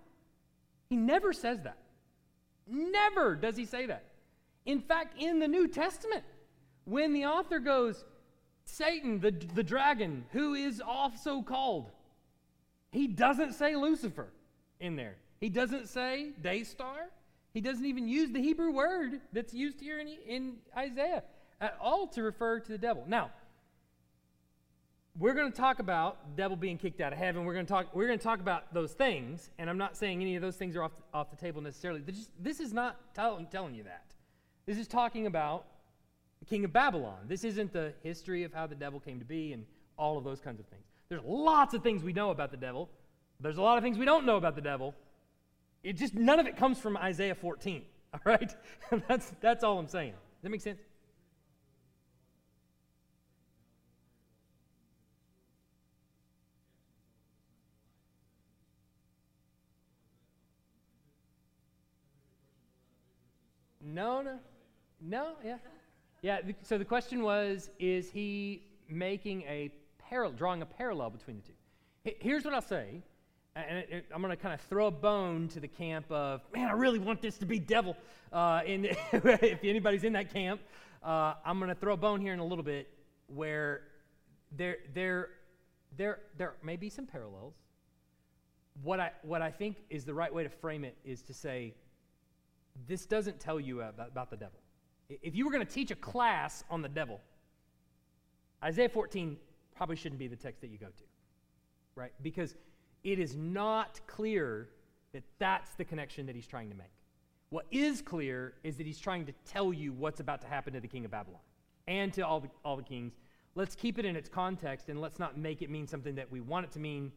[0.91, 1.79] He never says that.
[2.73, 4.05] Never does he say that.
[4.65, 6.25] In fact, in the New Testament,
[6.85, 8.05] when the author goes,
[8.65, 11.91] Satan, the, the dragon, who is also called,
[12.91, 14.29] he doesn't say Lucifer
[14.81, 15.17] in there.
[15.41, 17.11] He doesn't say Daystar.
[17.53, 21.25] He doesn't even use the Hebrew word that's used here in, in Isaiah
[21.61, 23.05] at all to refer to the devil.
[23.07, 23.31] Now,
[25.19, 27.45] we're going to talk about the devil being kicked out of heaven.
[27.45, 27.95] We're going to talk.
[27.95, 30.75] We're going to talk about those things, and I'm not saying any of those things
[30.75, 32.01] are off, off the table necessarily.
[32.01, 34.05] This, this is not tell, telling you that.
[34.65, 35.67] This is talking about
[36.41, 37.19] the king of Babylon.
[37.29, 39.67] This isn't the history of how the devil came to be and
[39.99, 40.85] all of those kinds of things.
[41.09, 42.89] There's lots of things we know about the devil.
[43.39, 44.95] There's a lot of things we don't know about the devil.
[45.83, 47.83] It just none of it comes from Isaiah 14.
[48.15, 48.55] All right,
[49.09, 50.13] that's that's all I'm saying.
[50.13, 50.79] Does that make sense?
[63.93, 64.39] No, no,
[65.03, 65.59] no, yeah,
[66.23, 66.41] yeah.
[66.63, 72.17] So the question was: Is he making a parallel, drawing a parallel between the two?
[72.19, 73.03] Here's what I'll say,
[73.55, 76.73] and I'm going to kind of throw a bone to the camp of, man, I
[76.73, 77.95] really want this to be devil.
[78.33, 80.63] Uh, and if anybody's in that camp,
[81.03, 82.89] uh, I'm going to throw a bone here in a little bit,
[83.27, 83.83] where
[84.57, 85.29] there, there,
[85.99, 87.55] there, there may be some parallels.
[88.83, 91.75] What I, what I think is the right way to frame it is to say
[92.89, 94.59] this doesn't tell you about, about the devil.
[95.09, 97.21] If you were going to teach a class on the devil,
[98.65, 99.37] Isaiah 14
[99.75, 101.05] probably shouldn't be the text that you go to,
[101.95, 102.13] right?
[102.23, 102.55] Because
[103.05, 104.69] it is not clear
[105.13, 106.93] that that's the connection that he's trying to make.
[107.51, 110.81] What is clear is that he's trying to tell you what's about to happen to
[110.81, 111.41] the king of Babylon
[111.87, 113.13] and to all the, all the kings.
[113.55, 116.41] Let's keep it in its context and let's not make it mean something that we
[116.41, 117.13] want it to mean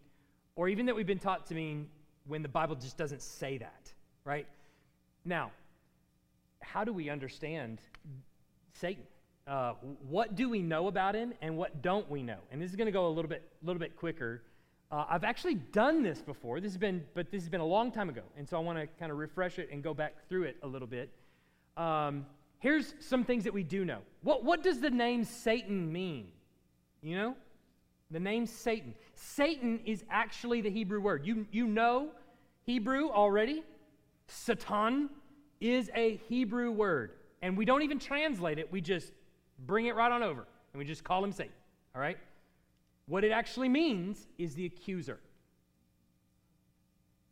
[0.56, 1.88] or even that we've been taught to mean
[2.28, 3.94] when the Bible just doesn't say that,
[4.26, 4.48] right?
[5.26, 5.52] Now,
[6.62, 7.82] how do we understand
[8.74, 9.04] Satan?
[9.48, 9.74] Uh,
[10.08, 12.38] what do we know about him and what don't we know?
[12.52, 14.44] And this is going to go a little bit, little bit quicker.
[14.92, 16.60] Uh, I've actually done this before.
[16.60, 18.78] This has been, but this has been a long time ago, and so I want
[18.78, 21.10] to kind of refresh it and go back through it a little bit.
[21.76, 22.26] Um,
[22.60, 24.00] here's some things that we do know.
[24.22, 26.28] What, what does the name Satan mean?
[27.02, 27.36] You know,
[28.12, 28.94] the name Satan.
[29.16, 31.26] Satan is actually the Hebrew word.
[31.26, 32.10] You you know
[32.64, 33.64] Hebrew already.
[34.28, 35.10] Satan
[35.60, 37.12] is a Hebrew word,
[37.42, 39.12] and we don't even translate it, we just
[39.66, 41.54] bring it right on over, and we just call him Satan.
[41.94, 42.18] All right?
[43.08, 45.20] What it actually means is the accuser.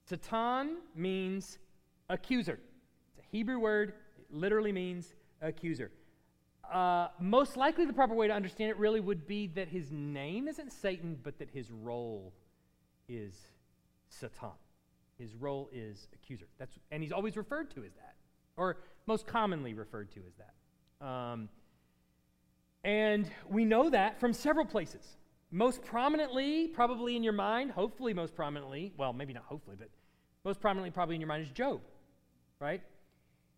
[0.05, 1.57] Satan means
[2.09, 2.59] accuser.
[3.17, 5.91] It's a Hebrew word, it literally means accuser.
[6.71, 10.47] Uh, most likely, the proper way to understand it really would be that his name
[10.47, 12.33] isn't Satan, but that his role
[13.09, 13.35] is
[14.09, 14.51] Satan.
[15.17, 16.45] His role is accuser.
[16.57, 18.15] That's, and he's always referred to as that,
[18.57, 21.05] or most commonly referred to as that.
[21.05, 21.49] Um,
[22.83, 25.17] and we know that from several places.
[25.51, 29.89] Most prominently, probably in your mind, hopefully most prominently, well, maybe not hopefully, but
[30.43, 31.79] most prominently probably in your mind is Job,
[32.59, 32.81] right?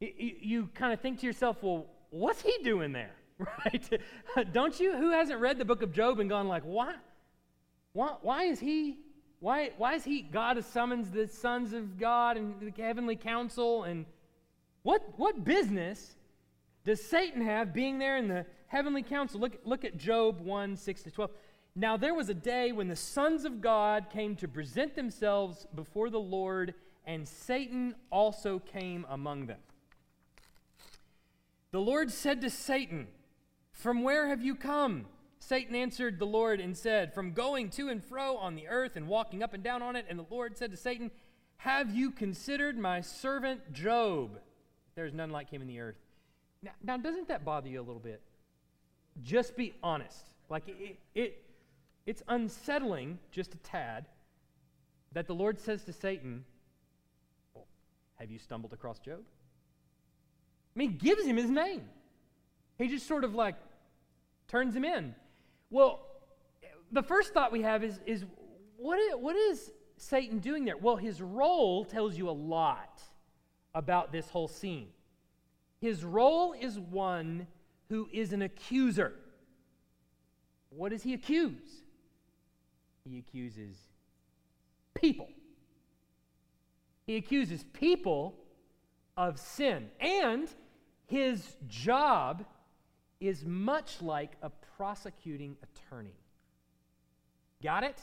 [0.02, 3.90] You, you kind of think to yourself, well, what's he doing there, right?
[4.54, 4.96] Don't you?
[4.96, 6.96] Who hasn't read the book of Job and gone like, why,
[7.94, 8.98] why, why is he
[9.46, 13.84] why, why is he, God summons the sons of God and the heavenly council?
[13.84, 14.08] And
[14.82, 16.16] what, what business
[16.84, 19.40] does Satan have being there in the heavenly council?
[19.40, 21.30] Look, look at Job 1 6 to 12.
[21.76, 26.10] Now there was a day when the sons of God came to present themselves before
[26.10, 26.74] the Lord,
[27.06, 29.60] and Satan also came among them.
[31.70, 33.10] The Lord said to Satan,
[33.72, 35.06] From where have you come?
[35.40, 39.08] Satan answered the Lord and said, From going to and fro on the earth and
[39.08, 40.06] walking up and down on it.
[40.10, 41.12] And the Lord said to Satan,
[41.58, 44.40] Have you considered my servant Job?
[44.96, 45.98] There's none like him in the earth.
[46.64, 48.22] Now, now doesn't that bother you a little bit?
[49.22, 50.26] Just be honest.
[50.50, 51.44] Like it, it,
[52.06, 54.08] it's unsettling just a tad
[55.12, 56.44] that the Lord says to Satan,
[57.54, 57.68] well,
[58.20, 59.22] Have you stumbled across Job?
[60.76, 61.84] I mean, gives him his name.
[62.78, 63.56] He just sort of like
[64.48, 65.16] turns him in.
[65.70, 66.06] Well,
[66.92, 68.26] the first thought we have is, is
[68.78, 70.78] what, is, what is Satan doing there?
[70.78, 73.02] Well, his role tells you a lot
[73.74, 74.88] about this whole scene.
[75.82, 77.48] His role is one
[77.90, 79.14] who is an accuser.
[80.70, 81.84] What does he accuse?
[83.08, 83.78] He accuses
[84.94, 85.30] people.
[87.06, 88.36] He accuses people
[89.16, 89.90] of sin.
[90.00, 90.50] And
[91.06, 92.46] his job
[93.28, 96.16] is much like a prosecuting attorney.
[97.64, 98.00] Got it?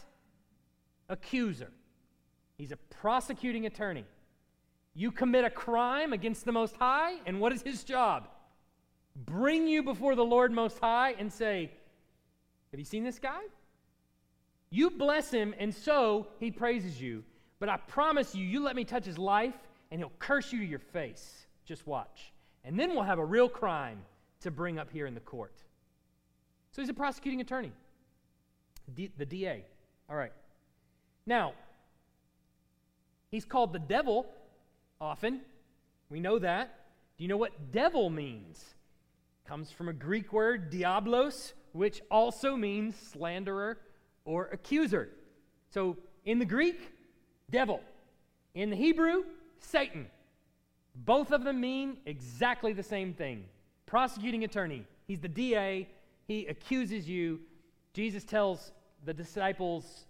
[1.08, 1.70] Accuser.
[2.56, 4.04] He's a prosecuting attorney.
[4.94, 8.28] You commit a crime against the Most High, and what is his job?
[9.16, 11.70] Bring you before the Lord Most High and say,
[12.70, 13.40] Have you seen this guy?
[14.70, 17.24] You bless him, and so he praises you.
[17.58, 19.54] But I promise you, you let me touch his life,
[19.90, 21.46] and he'll curse you to your face.
[21.64, 22.32] Just watch.
[22.64, 23.98] And then we'll have a real crime
[24.42, 25.54] to bring up here in the court.
[26.72, 27.72] So he's a prosecuting attorney,
[28.94, 29.64] D- the DA.
[30.08, 30.32] All right.
[31.26, 31.52] Now,
[33.30, 34.26] he's called the devil
[35.00, 35.42] often.
[36.08, 36.78] We know that.
[37.16, 38.74] Do you know what devil means?
[39.46, 43.78] Comes from a Greek word, diablos, which also means slanderer
[44.24, 45.10] or accuser.
[45.70, 46.78] So in the Greek,
[47.50, 47.80] devil.
[48.54, 49.24] In the Hebrew,
[49.60, 50.06] Satan.
[50.94, 53.44] Both of them mean exactly the same thing.
[53.92, 54.86] Prosecuting attorney.
[55.06, 55.86] He's the DA.
[56.26, 57.40] He accuses you.
[57.92, 58.72] Jesus tells
[59.04, 60.06] the disciples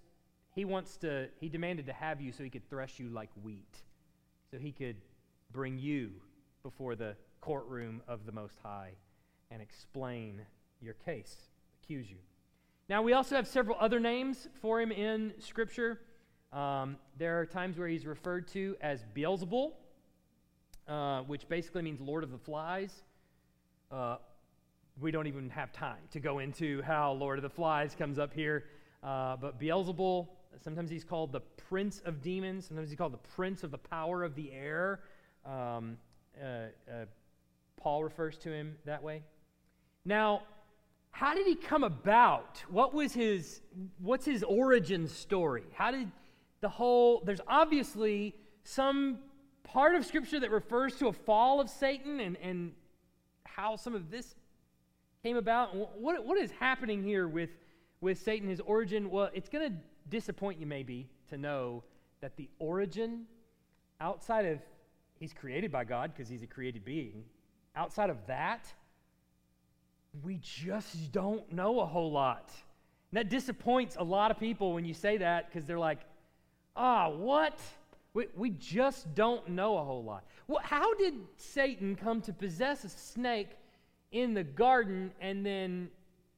[0.55, 3.83] he wants to, he demanded to have you so he could thresh you like wheat,
[4.53, 4.95] so he could
[5.51, 6.13] bring you
[6.63, 8.93] before the courtroom of the Most High
[9.51, 10.43] and explain
[10.81, 11.35] your case,
[11.83, 12.19] accuse you.
[12.89, 15.99] Now, we also have several other names for him in Scripture.
[16.53, 19.73] Um, there are times where he's referred to as Beelzebul,
[20.87, 23.03] uh, which basically means Lord of the Flies.
[23.93, 24.17] Uh,
[25.01, 28.33] we don't even have time to go into how Lord of the Flies comes up
[28.33, 28.65] here.
[29.03, 30.29] Uh, but Beelzebul,
[30.65, 34.25] sometimes he's called the Prince of Demons, sometimes he's called the Prince of the Power
[34.25, 35.01] of the Air.
[35.45, 35.99] Um,
[36.41, 36.47] uh,
[36.91, 37.05] uh,
[37.77, 39.23] Paul refers to him that way.
[40.07, 40.43] Now,
[41.11, 42.65] how did he come about?
[42.71, 43.61] What was his
[43.99, 45.65] what's his origin story?
[45.75, 46.11] How did
[46.63, 49.19] the whole there's obviously some
[49.65, 52.73] part of scripture that refers to a fall of Satan and, and
[53.55, 54.35] how some of this
[55.23, 55.75] came about.
[55.99, 57.51] What, what is happening here with,
[58.01, 59.11] with Satan, his origin?
[59.11, 59.77] Well, it's going to
[60.09, 61.85] disappoint you maybe to know
[62.21, 63.25] that the origin
[64.01, 64.59] outside of
[65.19, 67.25] he's created by God because he's a created being.
[67.77, 68.73] Outside of that,
[70.23, 72.51] we just don't know a whole lot.
[73.11, 76.01] And that disappoints a lot of people when you say that because they're like,
[76.77, 77.59] ah, oh, what?
[78.15, 80.25] We, we just don't know a whole lot.
[80.47, 83.51] Well, how did Satan come to possess a snake
[84.11, 85.89] in the garden and then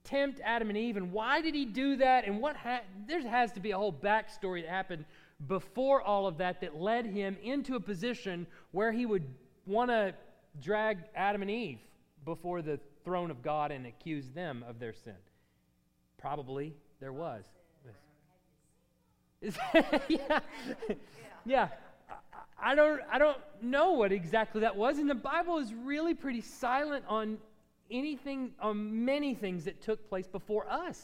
[0.05, 0.97] tempt Adam and Eve?
[0.97, 2.27] And why did he do that?
[2.27, 5.05] And what ha- there has to be a whole backstory that happened
[5.49, 9.25] before all of that that led him into a position where he would
[9.67, 10.15] want to
[10.61, 11.81] drag Adam and Eve
[12.25, 15.15] before the throne of God and accuse them of their sin.
[16.19, 17.43] Probably there was.
[20.09, 20.41] yeah.
[21.45, 21.69] Yeah.
[22.59, 24.99] I don't, I don't know what exactly that was.
[24.99, 27.39] And the Bible is really pretty silent on
[27.91, 31.03] anything, on many things that took place before us,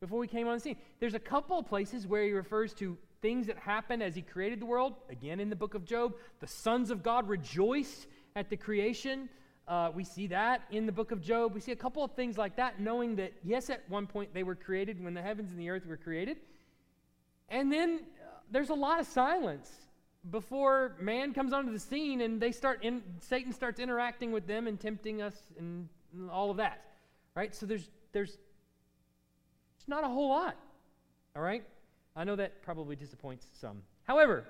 [0.00, 0.76] before we came on the scene.
[1.00, 4.60] There's a couple of places where he refers to things that happened as he created
[4.60, 4.94] the world.
[5.10, 8.06] Again, in the book of Job, the sons of God rejoiced
[8.36, 9.28] at the creation.
[9.66, 11.54] Uh, we see that in the book of Job.
[11.54, 14.42] We see a couple of things like that, knowing that, yes, at one point they
[14.42, 16.36] were created when the heavens and the earth were created.
[17.48, 18.00] And then
[18.50, 19.70] there's a lot of silence
[20.30, 24.66] before man comes onto the scene and they start in, Satan starts interacting with them
[24.66, 25.88] and tempting us and
[26.30, 26.82] all of that.
[27.34, 27.54] Right?
[27.54, 28.38] So there's there's
[29.76, 30.56] it's not a whole lot.
[31.36, 31.64] All right?
[32.16, 33.82] I know that probably disappoints some.
[34.04, 34.44] However,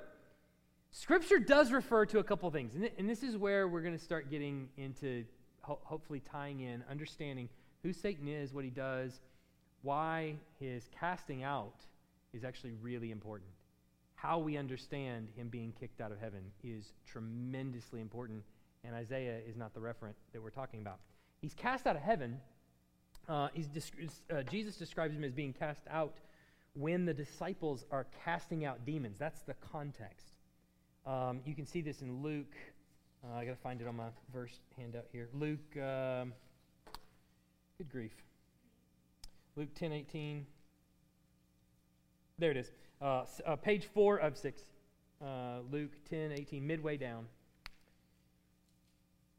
[0.93, 3.97] Scripture does refer to a couple things, and, th- and this is where we're going
[3.97, 5.25] to start getting into
[5.63, 7.49] ho- hopefully tying in, understanding
[7.83, 9.21] who Satan is, what he does,
[9.83, 11.75] why his casting out
[12.33, 13.51] is actually really important.
[14.25, 18.43] How we understand him being kicked out of heaven is tremendously important,
[18.83, 21.01] and Isaiah is not the referent that we're talking about.
[21.43, 22.41] He's cast out of heaven.
[23.29, 23.49] Uh,
[24.33, 26.15] uh, Jesus describes him as being cast out
[26.73, 29.19] when the disciples are casting out demons.
[29.19, 30.29] That's the context.
[31.05, 32.55] Um, you can see this in Luke.
[33.23, 35.29] Uh, I got to find it on my verse handout here.
[35.35, 36.33] Luke, um,
[37.77, 38.15] good grief.
[39.55, 40.47] Luke 10 18.
[42.39, 42.71] There it is.
[43.01, 44.63] Uh, uh, page 4 of 6.
[45.23, 47.27] Uh, Luke 10 18, midway down.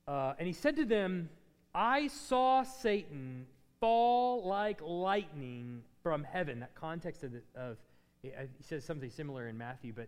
[0.08, 1.30] Uh, and he said to them,
[1.74, 3.46] I saw Satan
[3.80, 6.60] fall like lightning from heaven.
[6.62, 7.78] That context of, the, of
[8.22, 8.32] he
[8.62, 10.08] says something similar in Matthew, but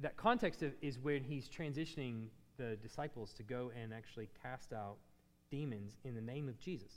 [0.00, 2.26] that context of, is when he's transitioning
[2.56, 4.96] the disciples to go and actually cast out
[5.50, 6.92] demons in the name of Jesus.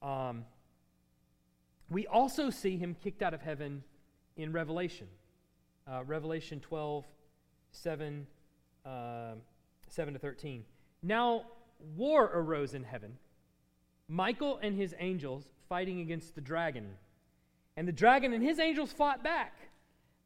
[0.00, 0.44] Um,
[1.92, 3.82] we also see him kicked out of heaven
[4.36, 5.06] in Revelation.
[5.86, 7.04] Uh, Revelation 12,
[7.72, 8.26] 7,
[8.86, 9.32] uh,
[9.88, 10.64] 7 to 13.
[11.02, 11.44] Now,
[11.96, 13.18] war arose in heaven.
[14.08, 16.90] Michael and his angels fighting against the dragon.
[17.76, 19.54] And the dragon and his angels fought back.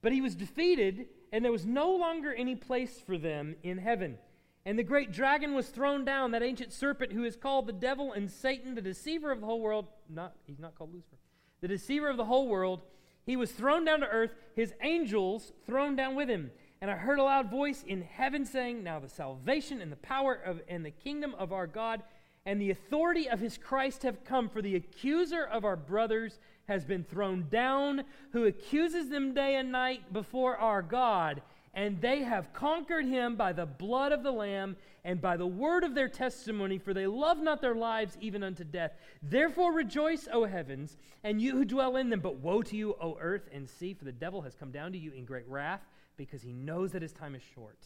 [0.02, 4.18] But he was defeated, and there was no longer any place for them in heaven.
[4.64, 8.12] And the great dragon was thrown down, that ancient serpent who is called the devil
[8.12, 9.86] and Satan, the deceiver of the whole world.
[10.08, 11.16] Not, he's not called Lucifer.
[11.60, 12.82] The deceiver of the whole world.
[13.24, 16.50] He was thrown down to earth, his angels thrown down with him.
[16.80, 20.34] And I heard a loud voice in heaven saying, Now the salvation and the power
[20.34, 22.02] of, and the kingdom of our God
[22.46, 26.38] and the authority of his Christ have come, for the accuser of our brothers
[26.68, 31.42] has been thrown down, who accuses them day and night before our God.
[31.76, 35.84] And they have conquered him by the blood of the Lamb and by the word
[35.84, 38.92] of their testimony, for they love not their lives even unto death.
[39.22, 42.20] Therefore rejoice, O heavens, and you who dwell in them.
[42.20, 44.98] But woe to you, O earth and sea, for the devil has come down to
[44.98, 45.82] you in great wrath,
[46.16, 47.78] because he knows that his time is short.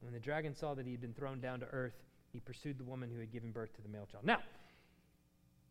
[0.00, 1.94] When the dragon saw that he had been thrown down to earth,
[2.32, 4.24] he pursued the woman who had given birth to the male child.
[4.24, 4.40] Now,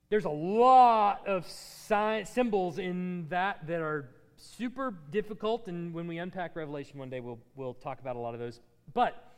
[0.10, 4.10] there's a lot of symbols in that that are
[4.42, 8.34] super difficult, and when we unpack Revelation one day, we'll, we'll talk about a lot
[8.34, 8.60] of those.
[8.94, 9.32] But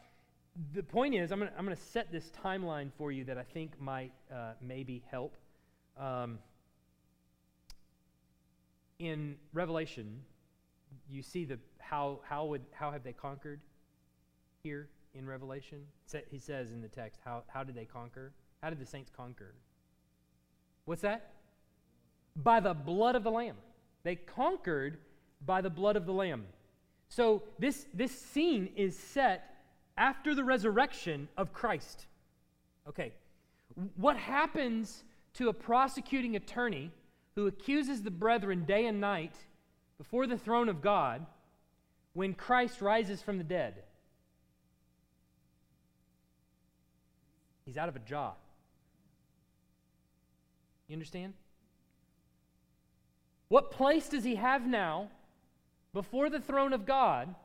[0.73, 3.79] the point is, I'm going I'm to set this timeline for you that I think
[3.79, 5.35] might uh, maybe help.
[5.97, 6.39] Um,
[8.99, 10.21] in Revelation,
[11.09, 13.59] you see the how how would how have they conquered
[14.63, 15.79] here in Revelation?
[16.29, 18.31] He says in the text, how, how did they conquer?
[18.61, 19.53] How did the saints conquer?
[20.85, 21.31] What's that?
[22.35, 23.57] By the blood of the Lamb.
[24.03, 24.97] They conquered
[25.45, 26.45] by the blood of the Lamb.
[27.09, 29.55] So this, this scene is set
[29.97, 32.07] after the resurrection of Christ.
[32.87, 33.13] Okay,
[33.95, 35.03] what happens
[35.35, 36.91] to a prosecuting attorney
[37.35, 39.35] who accuses the brethren day and night
[39.97, 41.25] before the throne of God
[42.13, 43.75] when Christ rises from the dead?
[47.65, 48.35] He's out of a job.
[50.87, 51.33] You understand?
[53.53, 55.09] What place does he have now
[55.93, 57.35] before the throne of God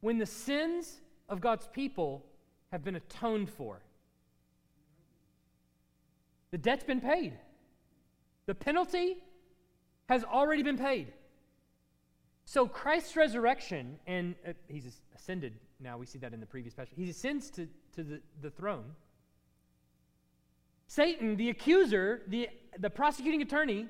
[0.00, 2.26] when the sins of God's people
[2.72, 3.82] have been atoned for?
[6.50, 7.34] The debt's been paid.
[8.46, 9.18] The penalty
[10.08, 11.12] has already been paid.
[12.44, 16.94] So Christ's resurrection, and uh, he's ascended now, we see that in the previous passage.
[16.96, 18.86] He ascends to, to the, the throne.
[20.88, 22.48] Satan, the accuser, the,
[22.80, 23.86] the prosecuting attorney,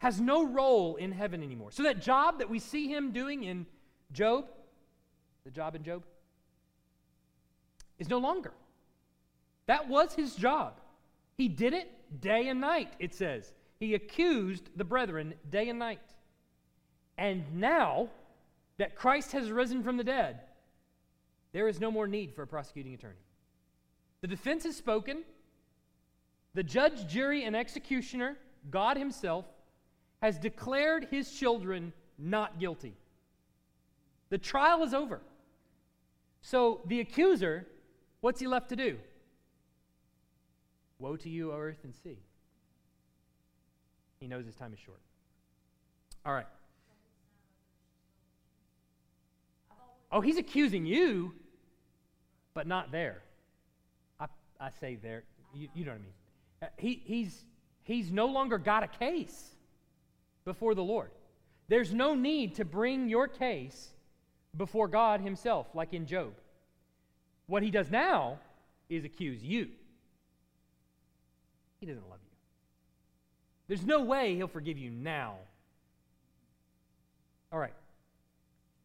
[0.00, 1.70] has no role in heaven anymore.
[1.70, 3.66] So that job that we see him doing in
[4.12, 4.46] Job,
[5.44, 6.04] the job in Job,
[7.98, 8.52] is no longer.
[9.66, 10.80] That was his job.
[11.36, 11.90] He did it
[12.20, 13.52] day and night, it says.
[13.78, 16.00] He accused the brethren day and night.
[17.18, 18.08] And now
[18.78, 20.40] that Christ has risen from the dead,
[21.52, 23.20] there is no more need for a prosecuting attorney.
[24.22, 25.24] The defense has spoken.
[26.54, 28.38] The judge, jury, and executioner,
[28.70, 29.44] God Himself,
[30.20, 32.94] has declared His children not guilty.
[34.28, 35.20] The trial is over.
[36.42, 37.66] So the accuser,
[38.20, 38.98] what's he left to do?
[40.98, 42.18] Woe to you, O earth and sea.
[44.20, 45.00] He knows his time is short.
[46.24, 46.46] All right.
[50.12, 51.34] Oh, he's accusing you,
[52.52, 53.22] but not there.
[54.18, 54.26] I,
[54.60, 55.24] I say there.
[55.54, 56.12] You, you know what I mean.
[56.62, 57.44] Uh, he, he's,
[57.82, 59.54] he's no longer got a case
[60.44, 61.10] before the Lord.
[61.68, 63.90] There's no need to bring your case
[64.56, 66.32] before God Himself, like in Job.
[67.46, 68.38] What he does now
[68.88, 69.68] is accuse you.
[71.80, 72.36] He doesn't love you.
[73.68, 75.36] There's no way He'll forgive you now.
[77.52, 77.74] All right.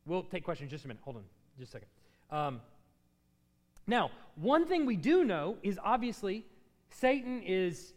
[0.06, 1.02] We'll take questions just a minute.
[1.04, 1.24] Hold on,
[1.60, 1.88] just a second.
[2.32, 2.62] Um,
[3.88, 6.46] now, one thing we do know is obviously
[6.90, 7.94] Satan is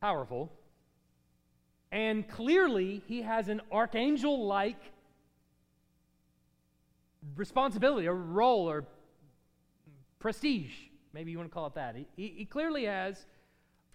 [0.00, 0.52] powerful,
[1.92, 4.80] and clearly he has an archangel like
[7.36, 8.84] responsibility or role or
[10.18, 10.72] prestige.
[11.12, 11.96] Maybe you want to call it that.
[11.96, 13.24] He, he, he clearly has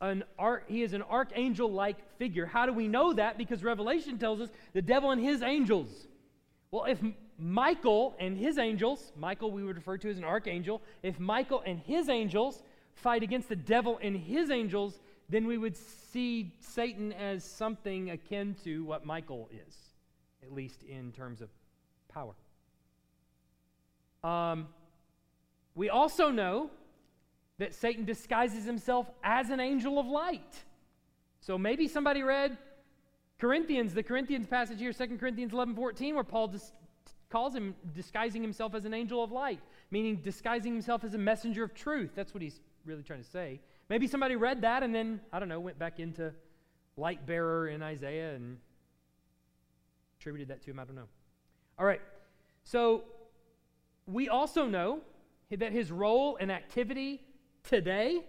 [0.01, 2.45] an arch, he is an archangel like figure.
[2.45, 3.37] How do we know that?
[3.37, 6.07] Because Revelation tells us the devil and his angels
[6.71, 6.99] well, if
[7.37, 11.79] Michael and his angels, Michael we would refer to as an archangel, if Michael and
[11.79, 12.61] his angels
[12.93, 14.99] fight against the devil and his angels,
[15.29, 19.75] then we would see Satan as something akin to what Michael is,
[20.43, 21.49] at least in terms of
[22.11, 22.33] power.
[24.23, 24.67] Um,
[25.75, 26.71] we also know
[27.59, 30.63] that Satan disguises himself as an angel of light.
[31.41, 32.57] So maybe somebody read
[33.39, 36.73] Corinthians, the Corinthians passage here, 2 Corinthians 11 14, where Paul dis-
[37.29, 39.61] calls him disguising himself as an angel of light,
[39.91, 42.11] meaning disguising himself as a messenger of truth.
[42.15, 43.59] That's what he's really trying to say.
[43.89, 46.31] Maybe somebody read that and then, I don't know, went back into
[46.95, 48.57] light bearer in Isaiah and
[50.19, 50.79] attributed that to him.
[50.79, 51.07] I don't know.
[51.77, 52.01] All right.
[52.63, 53.03] So
[54.05, 54.99] we also know
[55.49, 57.21] that his role and activity
[57.63, 58.23] today,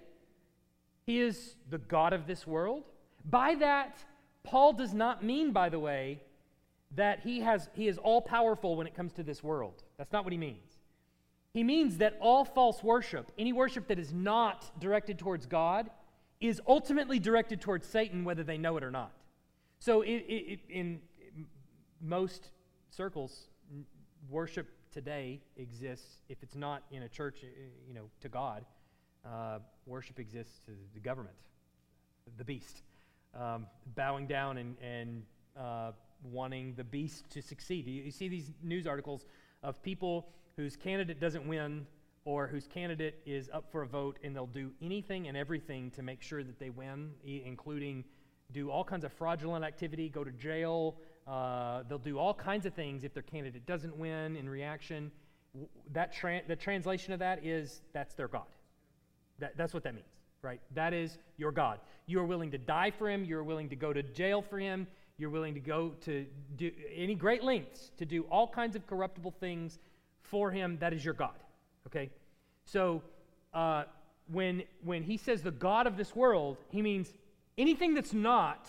[1.05, 2.85] he is the God of this world.
[3.29, 3.99] By that,
[4.43, 6.23] Paul does not mean, by the way,
[6.97, 9.83] that he, has, he is all powerful when it comes to this world.
[9.99, 10.70] That's not what he means.
[11.53, 15.91] He means that all false worship, any worship that is not directed towards God,
[16.41, 19.13] is ultimately directed towards Satan, whether they know it or not.
[19.79, 21.01] So, it, it, in
[22.01, 22.51] most
[22.91, 23.49] circles,
[24.29, 27.45] worship today exists, if it's not in a church,
[27.87, 28.65] you know, to God,
[29.25, 31.37] uh, worship exists to the government,
[32.37, 32.83] the beast,
[33.39, 35.23] um, bowing down and, and
[35.59, 35.93] uh,
[36.23, 37.87] wanting the beast to succeed.
[37.87, 39.27] You, you see these news articles
[39.63, 40.29] of people
[40.61, 41.87] whose candidate doesn't win
[42.27, 46.03] or whose candidate is up for a vote and they'll do anything and everything to
[46.03, 48.05] make sure that they win, including
[48.53, 50.97] do all kinds of fraudulent activity, go to jail.
[51.27, 55.11] Uh, they'll do all kinds of things if their candidate doesn't win in reaction.
[55.93, 58.43] That tra- the translation of that is that's their God.
[59.39, 60.61] That, that's what that means, right?
[60.75, 61.81] That is your God.
[62.07, 63.25] You are willing to die for him.
[63.25, 64.87] You're willing to go to jail for him.
[65.17, 69.35] You're willing to go to do any great lengths to do all kinds of corruptible
[69.41, 69.79] things
[70.31, 70.79] for him.
[70.81, 71.39] That is your God,
[71.87, 72.11] okay?
[72.65, 73.03] So
[73.53, 73.85] uh,
[74.33, 77.13] when, when he says the God of this world, he means
[77.59, 78.69] anything that's not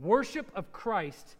[0.00, 1.36] worship of Christ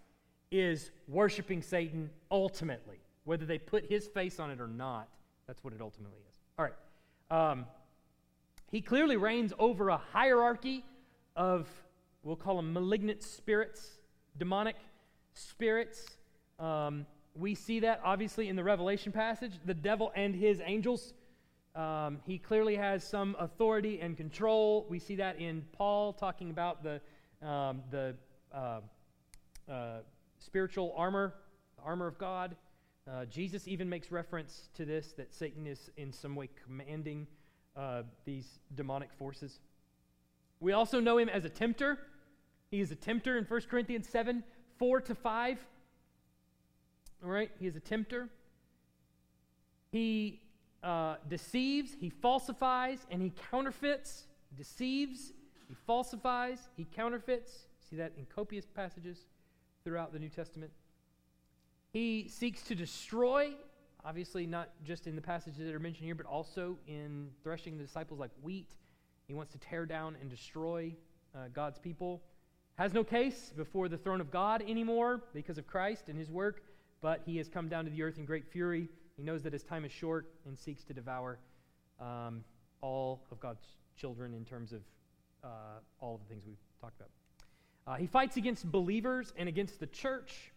[0.51, 2.99] is worshiping Satan ultimately.
[3.25, 5.09] Whether they put his face on it or not,
[5.47, 6.37] that's what it ultimately is.
[6.59, 7.51] All right.
[7.51, 7.67] Um,
[8.71, 10.85] he clearly reigns over a hierarchy
[11.37, 11.69] of,
[12.23, 13.99] we'll call them malignant spirits,
[14.39, 14.77] demonic
[15.35, 16.07] spirits.
[16.59, 19.53] Um, we see that obviously in the Revelation passage.
[19.65, 21.15] The devil and his angels.
[21.75, 24.87] Um, he clearly has some authority and control.
[24.91, 27.01] We see that in Paul talking about the,
[27.47, 28.17] um, the
[28.53, 28.81] uh,
[29.71, 29.99] uh,
[30.39, 31.35] spiritual armor,
[31.77, 32.57] the armor of God.
[33.11, 37.27] Uh, Jesus even makes reference to this that Satan is in some way commanding
[37.77, 39.61] uh, these demonic forces.
[40.59, 41.99] We also know him as a tempter.
[42.71, 44.43] He is a tempter in 1 Corinthians 7
[44.79, 45.67] 4 to 5.
[47.23, 48.29] All right, he is a tempter.
[49.93, 50.41] He
[50.83, 54.25] uh, deceives, he falsifies, and he counterfeits.
[54.51, 55.33] He deceives,
[55.69, 57.67] he falsifies, he counterfeits.
[57.89, 59.27] See that in copious passages
[59.85, 60.71] throughout the New Testament.
[61.93, 63.55] He seeks to destroy
[64.05, 67.85] Obviously, not just in the passages that are mentioned here, but also in threshing the
[67.85, 68.71] disciples like wheat.
[69.27, 70.95] He wants to tear down and destroy
[71.35, 72.23] uh, God's people.
[72.77, 76.63] Has no case before the throne of God anymore because of Christ and his work,
[77.01, 78.89] but he has come down to the earth in great fury.
[79.17, 81.39] He knows that his time is short and seeks to devour
[82.01, 82.45] um,
[82.81, 83.65] all of God's
[83.97, 84.81] children in terms of
[85.45, 85.49] uh,
[86.01, 87.11] all of the things we've talked about.
[87.87, 90.53] Uh, he fights against believers and against the church.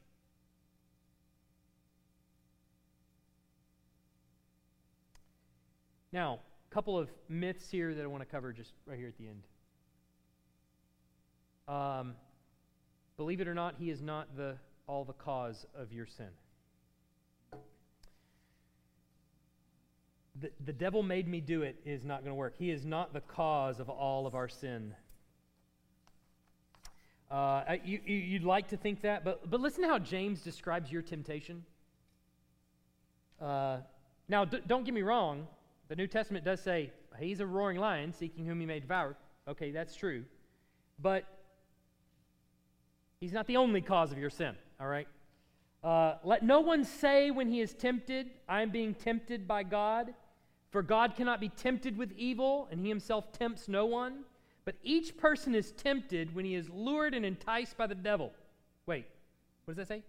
[6.12, 6.40] Now,
[6.70, 9.28] a couple of myths here that I want to cover just right here at the
[9.28, 9.44] end.
[11.68, 12.16] Um,
[13.18, 14.58] believe it or not, he is not the
[14.88, 16.30] all the cause of your sin.
[20.42, 22.56] The, the devil made me do it is not going to work.
[22.58, 24.96] He is not the cause of all of our sin.
[27.30, 31.02] Uh, you, you'd like to think that, but, but listen to how James describes your
[31.02, 31.64] temptation.
[33.42, 33.78] Uh,
[34.28, 35.48] now, d- don't get me wrong.
[35.88, 39.16] The New Testament does say he's a roaring lion seeking whom he may devour.
[39.48, 40.24] Okay, that's true.
[41.00, 41.26] But
[43.20, 45.08] he's not the only cause of your sin, all right?
[45.84, 50.14] Uh, let no one say when he is tempted, I am being tempted by God.
[50.72, 54.24] For God cannot be tempted with evil, and he himself tempts no one.
[54.66, 58.32] But each person is tempted when he is lured and enticed by the devil.
[58.86, 59.06] Wait,
[59.66, 60.04] what does that say?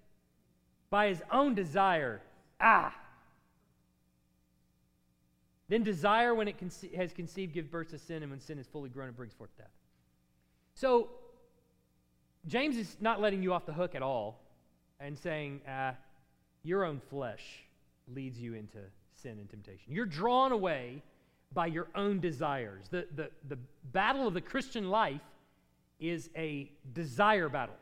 [0.90, 2.22] By his own desire.
[2.60, 2.94] Ah,
[5.68, 8.66] then desire, when it conce- has conceived, gives birth to sin, and when sin is
[8.66, 9.72] fully grown, it brings forth death.
[10.74, 11.10] So,
[12.46, 14.43] James is not letting you off the hook at all
[15.00, 15.92] and saying, uh,
[16.62, 17.42] your own flesh
[18.14, 18.78] leads you into
[19.12, 19.92] sin and temptation.
[19.92, 21.02] You're drawn away
[21.52, 22.86] by your own desires.
[22.90, 23.58] The, the, the
[23.92, 25.20] battle of the Christian life
[26.00, 27.76] is a desire battle.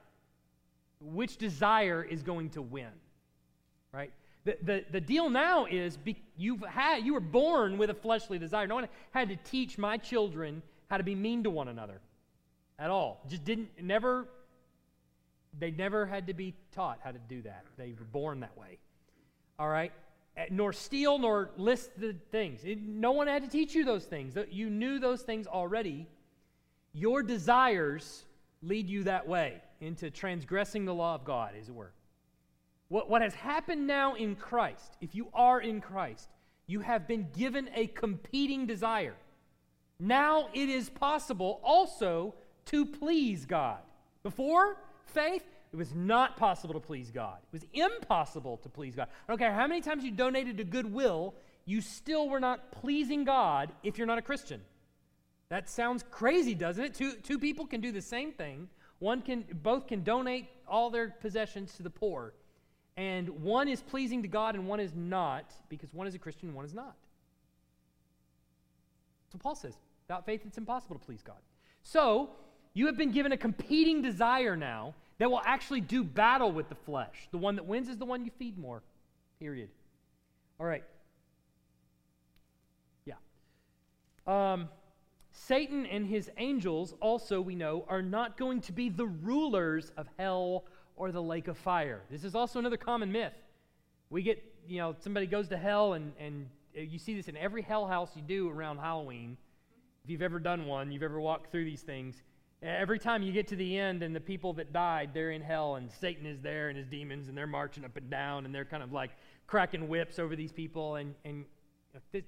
[1.00, 2.92] Which desire is going to win?
[3.92, 4.12] Right?
[4.44, 8.38] The, the, the deal now is be, you've had, you were born with a fleshly
[8.38, 8.66] desire.
[8.66, 12.00] No one had to teach my children how to be mean to one another
[12.78, 13.24] at all.
[13.28, 14.26] Just didn't, never,
[15.58, 17.64] they never had to be taught how to do that.
[17.76, 18.78] They were born that way.
[19.58, 19.92] All right?
[20.36, 22.64] Eh, nor steal, nor list the things.
[22.64, 24.36] It, no one had to teach you those things.
[24.50, 26.06] You knew those things already.
[26.94, 28.24] Your desires
[28.62, 31.92] lead you that way into transgressing the law of God, as it were.
[32.88, 36.28] What, what has happened now in Christ, if you are in Christ,
[36.66, 39.14] you have been given a competing desire.
[39.98, 42.34] Now it is possible also
[42.66, 43.78] to please God.
[44.22, 44.76] Before
[45.06, 47.38] faith, it was not possible to please God.
[47.52, 49.08] It was impossible to please God.
[49.26, 51.34] I don't care how many times you donated to Goodwill,
[51.64, 54.60] you still were not pleasing God if you're not a Christian.
[55.48, 56.94] That sounds crazy, doesn't it?
[56.94, 58.68] Two, two people can do the same thing.
[58.98, 62.34] One can, both can donate all their possessions to the poor,
[62.96, 66.48] and one is pleasing to God and one is not, because one is a Christian
[66.48, 66.96] and one is not.
[69.32, 69.74] What Paul says.
[70.06, 71.38] Without faith, it's impossible to please God.
[71.82, 72.30] So,
[72.74, 76.74] you have been given a competing desire now that will actually do battle with the
[76.74, 77.28] flesh.
[77.30, 78.82] The one that wins is the one you feed more.
[79.38, 79.68] Period.
[80.58, 80.84] All right.
[83.04, 83.14] Yeah.
[84.26, 84.68] Um,
[85.32, 90.06] Satan and his angels, also, we know, are not going to be the rulers of
[90.18, 90.64] hell
[90.96, 92.02] or the lake of fire.
[92.10, 93.32] This is also another common myth.
[94.10, 97.62] We get, you know, somebody goes to hell, and, and you see this in every
[97.62, 99.36] hell house you do around Halloween.
[100.04, 102.22] If you've ever done one, you've ever walked through these things.
[102.62, 105.74] Every time you get to the end and the people that died, they're in hell,
[105.74, 108.64] and Satan is there and his demons, and they're marching up and down, and they're
[108.64, 109.10] kind of like
[109.48, 110.94] cracking whips over these people.
[110.94, 111.44] And, and
[112.12, 112.22] this,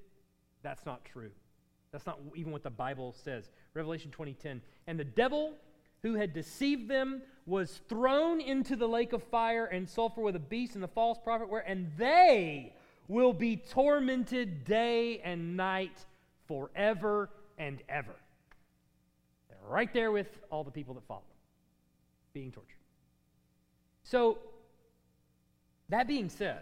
[0.63, 1.31] that's not true.
[1.93, 3.51] That's not even what the Bible says.
[3.75, 4.61] Revelation 20:10.
[4.89, 5.55] And the devil
[6.03, 10.41] who had deceived them was thrown into the lake of fire and sulfur with a
[10.41, 12.75] beast and the false prophet were, and they
[13.07, 16.05] will be tormented day and night
[16.49, 18.17] forever and ever.
[19.67, 21.39] Right there with all the people that follow them,
[22.33, 22.71] being tortured.
[24.03, 24.39] So,
[25.89, 26.61] that being said,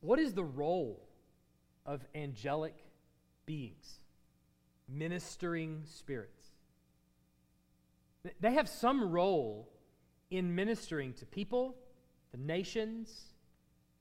[0.00, 1.00] what is the role
[1.86, 2.74] of angelic
[3.46, 4.00] beings?
[4.90, 6.48] ministering spirits.
[8.40, 9.68] They have some role
[10.30, 11.76] in ministering to people,
[12.32, 13.32] the nations,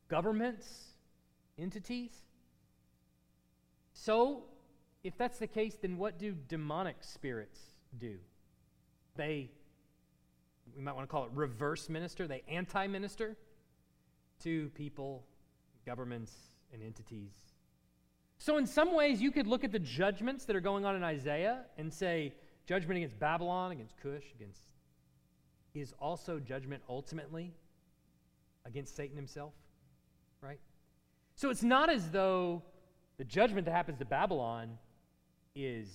[0.09, 0.67] governments,
[1.57, 2.11] entities.
[3.93, 4.43] So,
[5.03, 7.59] if that's the case, then what do demonic spirits
[7.97, 8.17] do?
[9.15, 9.49] They,
[10.75, 13.37] we might want to call it reverse minister, they anti minister
[14.43, 15.25] to people,
[15.85, 16.33] governments,
[16.73, 17.49] and entities
[18.41, 21.03] so, in some ways, you could look at the judgments that are going on in
[21.03, 22.33] Isaiah and say,
[22.65, 24.61] judgment against Babylon, against Cush, against
[25.75, 27.53] is also judgment ultimately
[28.65, 29.53] against Satan himself,
[30.41, 30.59] right?
[31.35, 32.63] So it's not as though
[33.17, 34.77] the judgment that happens to Babylon
[35.65, 35.87] is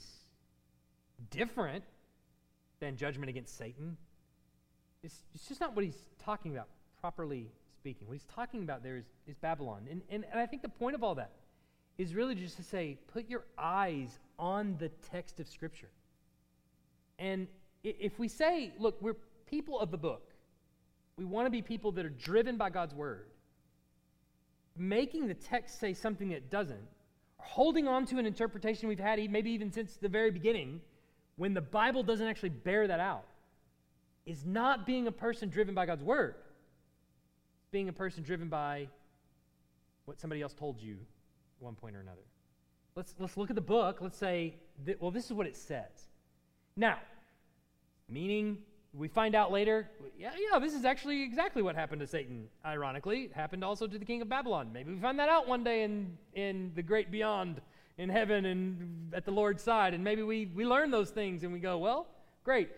[1.30, 1.84] different
[2.80, 3.96] than judgment against Satan.
[5.02, 6.68] It's, it's just not what he's talking about,
[7.00, 8.06] properly speaking.
[8.06, 9.86] What he's talking about there is, is Babylon.
[9.90, 11.32] And, and, and I think the point of all that
[11.98, 15.90] is really just to say, put your eyes on the text of Scripture.
[17.18, 17.46] And
[17.84, 20.32] if we say, look, we're people of the book,
[21.16, 23.26] we want to be people that are driven by God's word,
[24.76, 26.88] making the text say something that doesn't,
[27.44, 30.80] holding on to an interpretation we've had maybe even since the very beginning,
[31.36, 33.24] when the Bible doesn't actually bear that out,
[34.26, 36.34] is not being a person driven by God's word.
[37.70, 38.88] Being a person driven by
[40.06, 40.96] what somebody else told you
[41.58, 42.22] one point or another.
[42.96, 43.98] Let's, let's look at the book.
[44.00, 46.08] Let's say, that, well, this is what it says.
[46.76, 46.98] Now,
[48.08, 48.58] meaning
[48.96, 49.88] we find out later,
[50.18, 52.46] yeah, yeah, this is actually exactly what happened to Satan.
[52.64, 54.70] Ironically, it happened also to the king of Babylon.
[54.72, 57.60] Maybe we find that out one day in, in the great beyond,
[57.98, 59.94] in heaven and at the Lord's side.
[59.94, 62.06] And maybe we, we learn those things and we go, well,
[62.44, 62.70] great.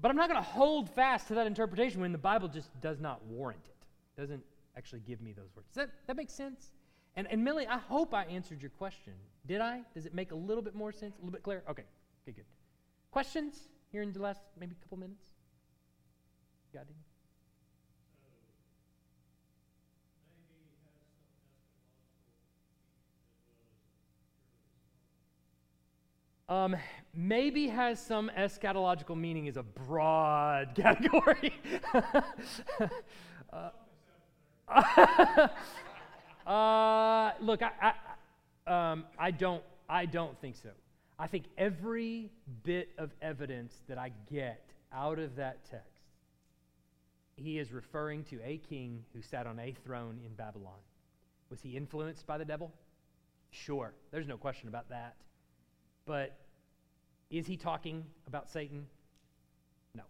[0.00, 3.00] But I'm not going to hold fast to that interpretation when the Bible just does
[3.00, 4.20] not warrant it.
[4.20, 4.42] Doesn't
[4.76, 5.68] actually give me those words.
[5.68, 6.72] Does that, that make sense?
[7.16, 9.14] And, and Millie, I hope I answered your question.
[9.46, 9.80] Did I?
[9.94, 11.16] Does it make a little bit more sense?
[11.16, 11.62] A little bit clearer?
[11.68, 11.84] Okay.
[12.22, 12.44] Okay, good.
[13.10, 15.26] Questions here in the last maybe couple minutes?
[16.74, 16.86] Any?
[26.48, 26.76] Um,
[27.14, 31.54] maybe has some eschatological meaning is a broad category.
[33.52, 33.70] uh,
[36.46, 37.92] Uh, look, I,
[38.66, 40.70] I, um, I, don't, I don't think so.
[41.20, 42.30] I think every
[42.62, 46.00] bit of evidence that I get out of that text,
[47.36, 50.78] he is referring to a king who sat on a throne in Babylon.
[51.50, 52.72] Was he influenced by the devil?
[53.50, 55.16] Sure, there's no question about that.
[56.06, 56.38] But
[57.30, 58.86] is he talking about Satan?
[59.94, 60.04] No.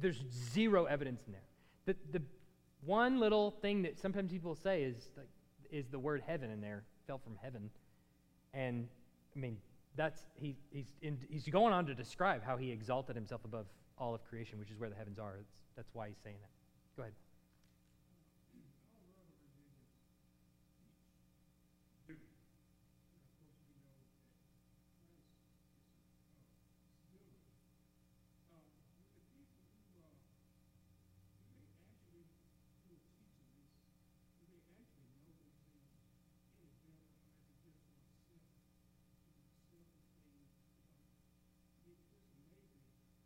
[0.00, 1.94] There's zero evidence in there.
[1.94, 2.24] The, the
[2.84, 5.28] one little thing that sometimes people say is like,
[5.70, 7.70] is the word heaven in there, fell from heaven.
[8.52, 8.88] And
[9.36, 9.58] I mean,
[9.96, 13.66] that's he, he's, in, he's going on to describe how he exalted himself above
[13.98, 15.32] all of creation, which is where the heavens are.
[15.36, 16.50] That's, that's why he's saying that.
[16.96, 17.14] Go ahead.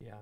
[0.03, 0.15] Yeah.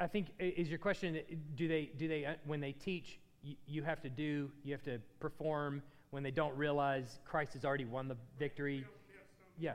[0.00, 1.18] I think is your question
[1.56, 4.82] do they do they uh, when they teach you, you have to do you have
[4.84, 5.82] to perform.
[6.10, 8.84] When they don't realize Christ has already won the victory.
[9.58, 9.72] Yeah.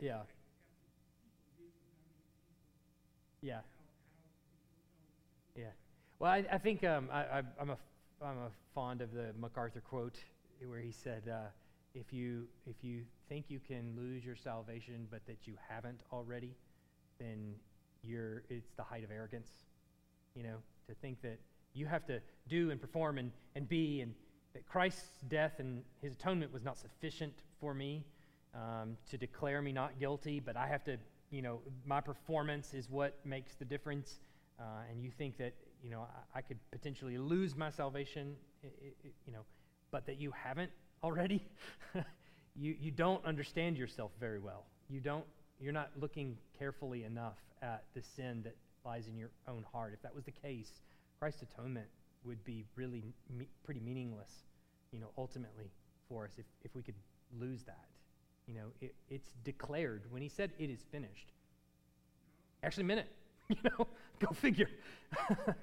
[0.00, 0.20] yeah.
[3.42, 3.60] Yeah.
[5.54, 5.64] Yeah.
[6.18, 7.76] Well I, I think um, I, am a
[8.24, 10.16] I'm a fond of the MacArthur quote
[10.66, 11.48] where he said uh,
[11.94, 16.54] if you if you think you can lose your salvation but that you haven't already
[17.20, 17.54] then
[18.02, 19.50] you're it's the height of arrogance
[20.34, 20.56] you know
[20.88, 21.38] to think that
[21.74, 24.12] you have to do and perform and, and be and
[24.54, 28.04] that christ's death and his atonement was not sufficient for me
[28.54, 30.96] um, to declare me not guilty but i have to
[31.30, 34.18] you know my performance is what makes the difference
[34.58, 35.52] uh, and you think that
[35.84, 39.44] you know I, I, could potentially lose my salvation it, it, you know
[39.90, 40.70] but that you haven't
[41.02, 41.42] already,
[42.56, 44.64] you, you don't understand yourself very well.
[44.88, 45.24] You don't,
[45.60, 49.92] you're not looking carefully enough at the sin that lies in your own heart.
[49.94, 50.72] If that was the case,
[51.18, 51.86] Christ's atonement
[52.24, 53.04] would be really
[53.36, 54.30] me- pretty meaningless,
[54.92, 55.70] you know, ultimately
[56.08, 56.94] for us if, if we could
[57.38, 57.84] lose that.
[58.46, 60.02] You know, it, it's declared.
[60.10, 61.32] When he said it is finished,
[62.62, 63.08] actually meant it.
[63.50, 63.88] You know,
[64.20, 64.68] go figure.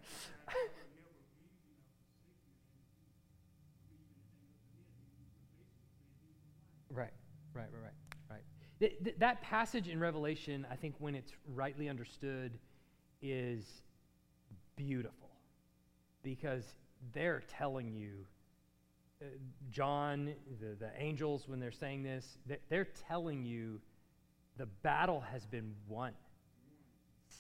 [6.89, 7.11] Right,
[7.53, 7.86] right, right, right, right.
[8.79, 12.57] Th- th- that passage in Revelation, I think, when it's rightly understood,
[13.21, 13.63] is
[14.75, 15.29] beautiful
[16.23, 16.63] because
[17.13, 18.11] they're telling you,
[19.21, 19.25] uh,
[19.71, 22.37] John, the, the angels, when they're saying this,
[22.69, 23.79] they're telling you
[24.57, 26.13] the battle has been won.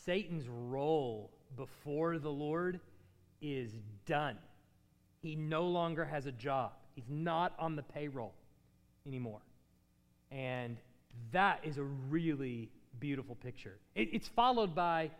[0.05, 2.79] Satan's role before the Lord
[3.41, 3.71] is
[4.05, 4.37] done.
[5.21, 8.33] He no longer has a job, he's not on the payroll
[9.05, 9.41] anymore.
[10.31, 10.77] And
[11.31, 13.77] that is a really beautiful picture.
[13.95, 15.11] It, it's followed by,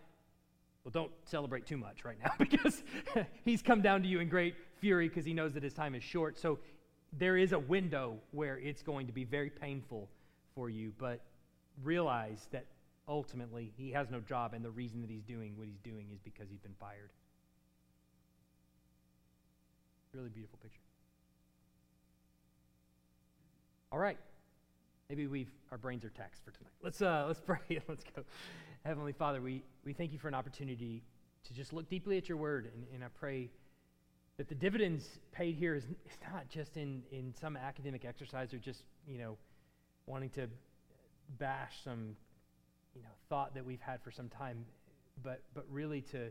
[0.84, 2.84] well, don't celebrate too much right now because
[3.46, 6.04] he's come down to you in great fury because he knows that his time is
[6.04, 6.38] short.
[6.38, 6.60] So
[7.18, 10.10] there is a window where it's going to be very painful
[10.56, 11.22] for you, but
[11.84, 12.66] realize that
[13.08, 16.20] ultimately he has no job, and the reason that he's doing what he's doing is
[16.20, 17.12] because he's been fired.
[20.14, 20.82] Really beautiful picture.
[23.92, 24.18] All right.
[25.10, 26.74] Maybe we've our brains are taxed for tonight.
[26.84, 27.60] Let's uh, let's pray.
[27.88, 28.24] let's go.
[28.84, 31.02] Heavenly Father, we, we thank you for an opportunity
[31.46, 33.50] to just look deeply at your word, and, and I pray
[34.38, 38.58] that the dividends paid here is, is not just in, in some academic exercise or
[38.58, 39.38] just, you know,
[40.06, 40.48] wanting to
[41.40, 42.16] bash some,
[42.94, 44.66] you know, thought that we've had for some time,
[45.24, 46.30] but, but really to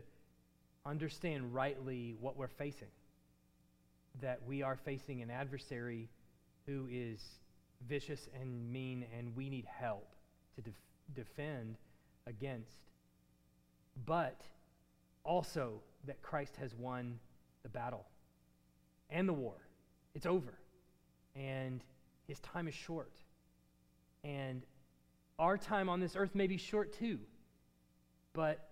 [0.85, 2.87] understand rightly what we're facing.
[4.21, 6.09] That we are facing an adversary
[6.65, 7.19] who is
[7.87, 10.15] vicious and mean, and we need help
[10.55, 10.73] to def-
[11.13, 11.77] defend
[12.25, 12.91] against.
[14.05, 14.41] But
[15.23, 17.19] also that Christ has won
[17.63, 18.05] the battle
[19.09, 19.55] and the war.
[20.15, 20.57] It's over.
[21.35, 21.81] And
[22.27, 23.11] his time is short.
[24.23, 24.63] And
[25.39, 27.19] our time on this earth may be short too.
[28.33, 28.67] But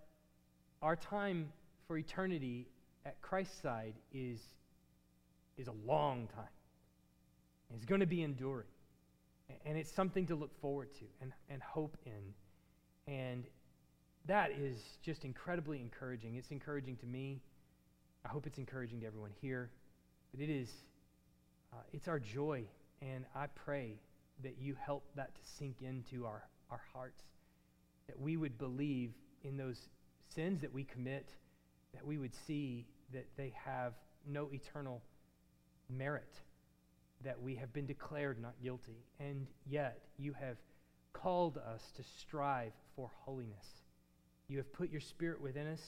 [0.81, 1.51] our time
[1.87, 2.67] for eternity
[3.05, 4.39] at Christ's side is,
[5.57, 6.45] is a long time.
[7.75, 8.67] It's going to be enduring.
[9.65, 13.13] And it's something to look forward to and, and hope in.
[13.13, 13.45] And
[14.25, 16.35] that is just incredibly encouraging.
[16.35, 17.41] It's encouraging to me.
[18.25, 19.69] I hope it's encouraging to everyone here.
[20.31, 20.69] But it is,
[21.73, 22.65] uh, it's our joy.
[23.01, 23.99] And I pray
[24.43, 27.23] that you help that to sink into our, our hearts,
[28.07, 29.11] that we would believe
[29.43, 29.89] in those
[30.33, 31.29] sins that we commit,
[31.93, 33.93] that we would see that they have
[34.27, 35.01] no eternal
[35.89, 36.41] merit
[37.25, 40.57] that we have been declared not guilty, and yet you have
[41.11, 43.67] called us to strive for holiness.
[44.47, 45.81] You have put your spirit within us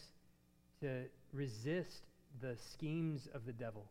[0.82, 2.08] to resist
[2.42, 3.86] the schemes of the devil,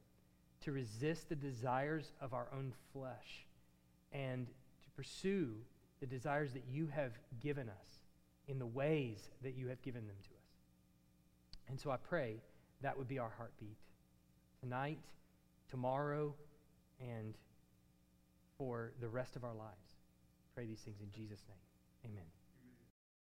[0.63, 3.47] to resist the desires of our own flesh,
[4.13, 5.55] and to pursue
[6.01, 7.89] the desires that you have given us
[8.49, 11.61] in the ways that you have given them to us.
[11.69, 12.37] And so I pray
[12.83, 13.79] that would be our heartbeat
[14.61, 14.99] tonight,
[15.71, 16.35] tomorrow,
[17.01, 17.35] and
[18.59, 19.97] for the rest of our lives.
[20.55, 22.13] Pray these things in Jesus' name.
[22.13, 22.36] Amen.